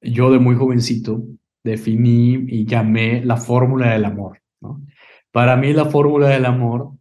yo 0.00 0.30
de 0.30 0.38
muy 0.38 0.56
jovencito 0.56 1.22
definí 1.62 2.46
y 2.48 2.64
llamé 2.64 3.22
la 3.22 3.36
fórmula 3.36 3.92
del 3.92 4.06
amor. 4.06 4.40
Para 5.32 5.56
mí 5.56 5.74
la 5.74 5.84
fórmula 5.84 6.28
del 6.28 6.46
amor 6.46 6.92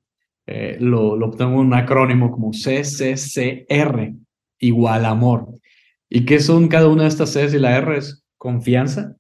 eh, 0.46 0.76
lo, 0.82 1.14
obtengo 1.14 1.62
en 1.62 1.68
un 1.68 1.74
acrónimo 1.74 2.32
como 2.32 2.52
CCCR, 2.52 4.14
igual 4.60 5.06
amor. 5.06 5.48
¿Y 6.10 6.26
qué 6.26 6.42
son 6.42 6.68
cada 6.68 6.90
una 6.90 7.04
de 7.04 7.10
estas 7.10 7.32
Cs 7.32 7.54
y 7.54 7.60
la 7.60 7.78
R? 7.78 7.98
Confianza, 8.42 9.16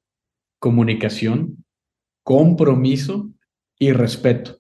comunicación, 0.57 1.63
compromiso 2.23 3.29
y 3.77 3.91
respeto. 3.91 4.57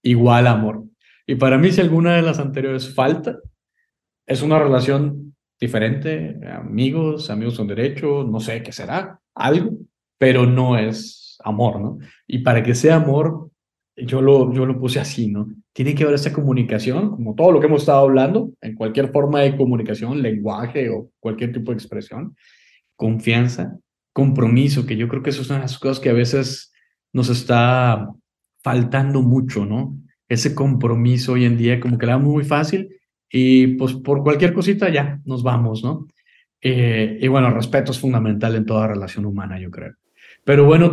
Igual 0.00 0.46
amor. 0.46 0.84
Y 1.26 1.34
para 1.34 1.58
mí, 1.58 1.72
si 1.72 1.80
alguna 1.80 2.14
de 2.14 2.22
las 2.22 2.38
anteriores 2.38 2.94
falta, 2.94 3.40
es 4.28 4.42
una 4.42 4.60
relación 4.60 5.34
diferente, 5.58 6.38
amigos, 6.46 7.30
amigos 7.30 7.56
con 7.56 7.66
derecho, 7.66 8.22
no 8.22 8.38
sé 8.38 8.62
qué 8.62 8.70
será, 8.70 9.18
algo, 9.34 9.72
pero 10.18 10.46
no 10.46 10.78
es 10.78 11.36
amor, 11.42 11.80
¿no? 11.80 11.98
Y 12.28 12.44
para 12.44 12.62
que 12.62 12.76
sea 12.76 12.94
amor, 12.94 13.50
yo 13.96 14.22
lo, 14.22 14.52
yo 14.52 14.66
lo 14.66 14.78
puse 14.78 15.00
así, 15.00 15.26
¿no? 15.26 15.48
Tiene 15.72 15.96
que 15.96 16.04
haber 16.04 16.14
esa 16.14 16.32
comunicación, 16.32 17.10
como 17.10 17.34
todo 17.34 17.50
lo 17.50 17.58
que 17.58 17.66
hemos 17.66 17.82
estado 17.82 18.02
hablando, 18.02 18.52
en 18.60 18.76
cualquier 18.76 19.10
forma 19.10 19.40
de 19.40 19.56
comunicación, 19.56 20.22
lenguaje 20.22 20.88
o 20.90 21.10
cualquier 21.18 21.52
tipo 21.52 21.72
de 21.72 21.78
expresión, 21.78 22.36
confianza, 22.96 23.78
compromiso, 24.12 24.86
que 24.86 24.96
yo 24.96 25.08
creo 25.08 25.22
que 25.22 25.30
eso 25.30 25.44
son 25.44 25.60
las 25.60 25.78
cosas 25.78 26.00
que 26.00 26.10
a 26.10 26.14
veces 26.14 26.72
nos 27.12 27.28
está 27.28 28.08
faltando 28.62 29.22
mucho, 29.22 29.66
¿no? 29.66 29.96
Ese 30.28 30.54
compromiso 30.54 31.32
hoy 31.32 31.44
en 31.44 31.56
día 31.56 31.80
como 31.80 31.98
que 31.98 32.06
le 32.06 32.12
da 32.12 32.18
muy 32.18 32.44
fácil 32.44 32.88
y 33.30 33.68
pues 33.76 33.94
por 33.94 34.22
cualquier 34.22 34.52
cosita 34.52 34.88
ya 34.88 35.20
nos 35.24 35.42
vamos, 35.42 35.82
¿no? 35.82 36.06
Eh, 36.60 37.18
y 37.20 37.28
bueno, 37.28 37.50
respeto 37.50 37.92
es 37.92 38.00
fundamental 38.00 38.54
en 38.56 38.64
toda 38.64 38.86
relación 38.86 39.26
humana, 39.26 39.60
yo 39.60 39.70
creo. 39.70 39.92
Pero 40.44 40.64
bueno, 40.64 40.92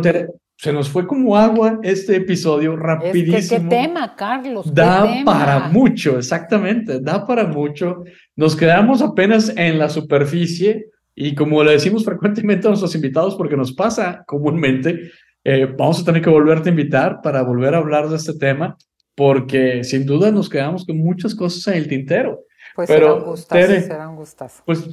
se 0.56 0.72
nos 0.72 0.88
fue 0.88 1.06
como 1.06 1.36
agua 1.36 1.80
este 1.82 2.16
episodio 2.16 2.76
rapidísimo. 2.76 3.36
Es 3.36 3.48
¿Qué 3.48 3.60
tema, 3.60 4.14
Carlos? 4.14 4.72
da 4.74 5.06
para 5.24 5.68
mucho, 5.68 6.18
exactamente, 6.18 7.00
da 7.00 7.26
para 7.26 7.46
mucho. 7.46 8.04
Nos 8.36 8.54
quedamos 8.54 9.00
apenas 9.00 9.52
en 9.56 9.78
la 9.78 9.88
superficie 9.88 10.86
y 11.14 11.34
como 11.34 11.62
le 11.62 11.72
decimos 11.72 12.04
frecuentemente 12.04 12.66
a 12.66 12.70
nuestros 12.70 12.94
invitados, 12.94 13.36
porque 13.36 13.56
nos 13.56 13.72
pasa 13.72 14.24
comúnmente, 14.26 15.10
eh, 15.44 15.66
vamos 15.76 16.00
a 16.00 16.04
tener 16.04 16.22
que 16.22 16.30
volverte 16.30 16.68
a 16.68 16.72
invitar 16.72 17.20
para 17.22 17.42
volver 17.42 17.74
a 17.74 17.78
hablar 17.78 18.08
de 18.08 18.16
este 18.16 18.34
tema, 18.34 18.76
porque 19.14 19.84
sin 19.84 20.06
duda 20.06 20.30
nos 20.30 20.48
quedamos 20.48 20.86
con 20.86 20.98
muchas 20.98 21.34
cosas 21.34 21.66
en 21.68 21.74
el 21.74 21.88
tintero. 21.88 22.40
Pues 22.74 22.88
Pero, 22.88 23.36
serán 23.36 24.16
gustas, 24.16 24.62
Pues, 24.64 24.88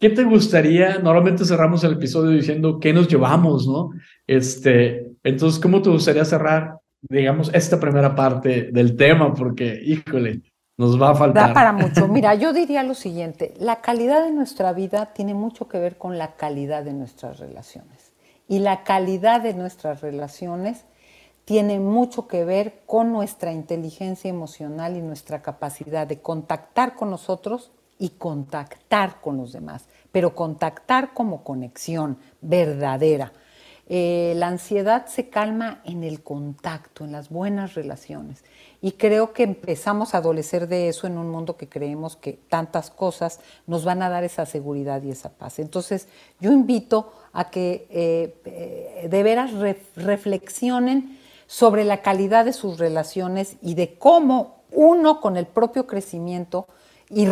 ¿qué 0.00 0.10
te 0.10 0.24
gustaría? 0.24 0.98
Normalmente 0.98 1.44
cerramos 1.44 1.84
el 1.84 1.92
episodio 1.92 2.30
diciendo 2.30 2.80
qué 2.80 2.92
nos 2.92 3.06
llevamos, 3.06 3.68
¿no? 3.68 3.90
Este, 4.26 5.06
entonces, 5.22 5.60
¿cómo 5.60 5.80
te 5.80 5.90
gustaría 5.90 6.24
cerrar, 6.24 6.74
digamos, 7.02 7.50
esta 7.54 7.78
primera 7.78 8.16
parte 8.16 8.70
del 8.72 8.96
tema? 8.96 9.32
Porque, 9.32 9.80
híjole, 9.84 10.42
nos 10.76 11.00
va 11.00 11.10
a 11.10 11.14
faltar. 11.14 11.48
Da 11.48 11.54
para 11.54 11.72
mucho. 11.72 12.08
Mira, 12.08 12.34
yo 12.34 12.52
diría 12.52 12.82
lo 12.82 12.94
siguiente, 12.94 13.54
la 13.58 13.80
calidad 13.80 14.24
de 14.24 14.30
nuestra 14.30 14.72
vida 14.72 15.12
tiene 15.14 15.34
mucho 15.34 15.68
que 15.68 15.78
ver 15.78 15.98
con 15.98 16.18
la 16.18 16.36
calidad 16.36 16.84
de 16.84 16.92
nuestras 16.92 17.38
relaciones. 17.38 18.12
Y 18.48 18.58
la 18.58 18.84
calidad 18.84 19.40
de 19.40 19.54
nuestras 19.54 20.00
relaciones 20.00 20.84
tiene 21.44 21.78
mucho 21.78 22.26
que 22.26 22.44
ver 22.44 22.82
con 22.86 23.12
nuestra 23.12 23.52
inteligencia 23.52 24.28
emocional 24.28 24.96
y 24.96 25.02
nuestra 25.02 25.42
capacidad 25.42 26.06
de 26.06 26.20
contactar 26.20 26.94
con 26.94 27.10
nosotros 27.10 27.70
y 27.98 28.10
contactar 28.10 29.20
con 29.20 29.36
los 29.36 29.52
demás, 29.52 29.88
pero 30.10 30.34
contactar 30.34 31.14
como 31.14 31.44
conexión 31.44 32.18
verdadera. 32.40 33.32
Eh, 33.88 34.32
la 34.36 34.48
ansiedad 34.48 35.06
se 35.06 35.28
calma 35.28 35.80
en 35.84 36.04
el 36.04 36.22
contacto, 36.22 37.04
en 37.04 37.12
las 37.12 37.28
buenas 37.28 37.74
relaciones. 37.74 38.42
Y 38.80 38.92
creo 38.92 39.32
que 39.32 39.42
empezamos 39.42 40.14
a 40.14 40.18
adolecer 40.18 40.68
de 40.68 40.88
eso 40.88 41.06
en 41.06 41.18
un 41.18 41.30
mundo 41.30 41.56
que 41.56 41.68
creemos 41.68 42.16
que 42.16 42.32
tantas 42.32 42.90
cosas 42.90 43.40
nos 43.66 43.84
van 43.84 44.02
a 44.02 44.08
dar 44.08 44.24
esa 44.24 44.46
seguridad 44.46 45.02
y 45.02 45.10
esa 45.10 45.30
paz. 45.30 45.58
Entonces, 45.58 46.08
yo 46.40 46.52
invito 46.52 47.12
a 47.32 47.50
que 47.50 47.86
eh, 47.90 49.08
de 49.08 49.22
veras 49.22 49.52
reflexionen 49.96 51.18
sobre 51.46 51.84
la 51.84 52.02
calidad 52.02 52.44
de 52.44 52.52
sus 52.52 52.78
relaciones 52.78 53.56
y 53.62 53.74
de 53.74 53.98
cómo 53.98 54.64
uno 54.70 55.20
con 55.20 55.36
el 55.36 55.46
propio 55.46 55.86
crecimiento 55.86 56.66
y 57.10 57.26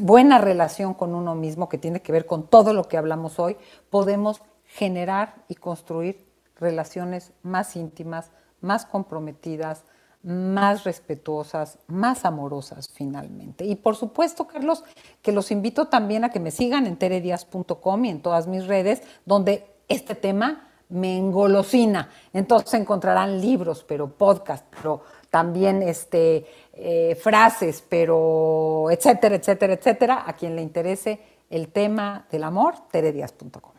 buena 0.00 0.38
relación 0.38 0.94
con 0.94 1.14
uno 1.14 1.34
mismo, 1.34 1.68
que 1.68 1.78
tiene 1.78 2.00
que 2.00 2.12
ver 2.12 2.24
con 2.24 2.46
todo 2.46 2.72
lo 2.72 2.84
que 2.84 2.96
hablamos 2.96 3.38
hoy, 3.38 3.56
podemos 3.90 4.40
generar 4.68 5.44
y 5.48 5.56
construir 5.56 6.24
relaciones 6.56 7.32
más 7.42 7.76
íntimas, 7.76 8.30
más 8.60 8.84
comprometidas, 8.84 9.84
más 10.22 10.84
respetuosas, 10.84 11.78
más 11.86 12.24
amorosas 12.24 12.88
finalmente. 12.88 13.64
Y 13.64 13.76
por 13.76 13.96
supuesto, 13.96 14.46
Carlos, 14.46 14.84
que 15.22 15.32
los 15.32 15.50
invito 15.50 15.86
también 15.86 16.24
a 16.24 16.30
que 16.30 16.40
me 16.40 16.50
sigan 16.50 16.86
en 16.86 16.96
teredias.com 16.96 18.04
y 18.04 18.10
en 18.10 18.20
todas 18.20 18.46
mis 18.46 18.66
redes, 18.66 19.02
donde 19.24 19.66
este 19.88 20.14
tema 20.14 20.68
me 20.88 21.16
engolosina. 21.16 22.10
Entonces 22.32 22.74
encontrarán 22.74 23.40
libros, 23.40 23.84
pero 23.86 24.08
podcast, 24.08 24.66
pero 24.70 25.02
también 25.30 25.82
este, 25.82 26.46
eh, 26.72 27.14
frases, 27.20 27.84
pero 27.88 28.88
etcétera, 28.90 29.36
etcétera, 29.36 29.74
etcétera. 29.74 30.24
A 30.26 30.32
quien 30.34 30.56
le 30.56 30.62
interese 30.62 31.20
el 31.50 31.68
tema 31.68 32.26
del 32.30 32.44
amor, 32.44 32.74
teredias.com. 32.90 33.77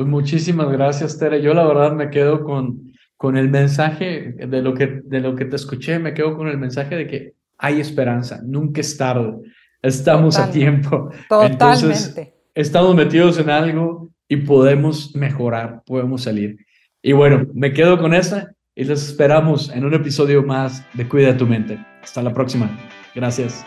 Pues 0.00 0.08
muchísimas 0.08 0.70
gracias, 0.70 1.18
Tere. 1.18 1.42
Yo 1.42 1.52
la 1.52 1.66
verdad 1.66 1.92
me 1.92 2.08
quedo 2.08 2.42
con 2.42 2.90
con 3.20 3.36
el 3.36 3.50
mensaje 3.50 4.34
de 4.48 4.62
lo, 4.62 4.72
que, 4.72 5.02
de 5.04 5.20
lo 5.20 5.36
que 5.36 5.44
te 5.44 5.56
escuché, 5.56 5.98
me 5.98 6.14
quedo 6.14 6.38
con 6.38 6.48
el 6.48 6.56
mensaje 6.56 6.96
de 6.96 7.06
que 7.06 7.34
hay 7.58 7.78
esperanza, 7.78 8.40
nunca 8.42 8.80
es 8.80 8.96
tarde, 8.96 9.34
estamos 9.82 10.38
a 10.38 10.50
tiempo. 10.50 11.10
Totalmente. 11.28 11.52
Entonces, 11.52 12.32
estamos 12.54 12.94
metidos 12.94 13.38
en 13.38 13.50
algo 13.50 14.08
y 14.26 14.36
podemos 14.36 15.14
mejorar, 15.14 15.82
podemos 15.84 16.22
salir. 16.22 16.56
Y 17.02 17.12
bueno, 17.12 17.46
me 17.52 17.74
quedo 17.74 17.98
con 17.98 18.14
esa 18.14 18.54
y 18.74 18.84
les 18.84 19.06
esperamos 19.06 19.68
en 19.68 19.84
un 19.84 19.92
episodio 19.92 20.42
más 20.42 20.82
de 20.94 21.06
Cuida 21.06 21.36
tu 21.36 21.46
mente. 21.46 21.78
Hasta 22.02 22.22
la 22.22 22.32
próxima. 22.32 22.70
Gracias. 23.14 23.66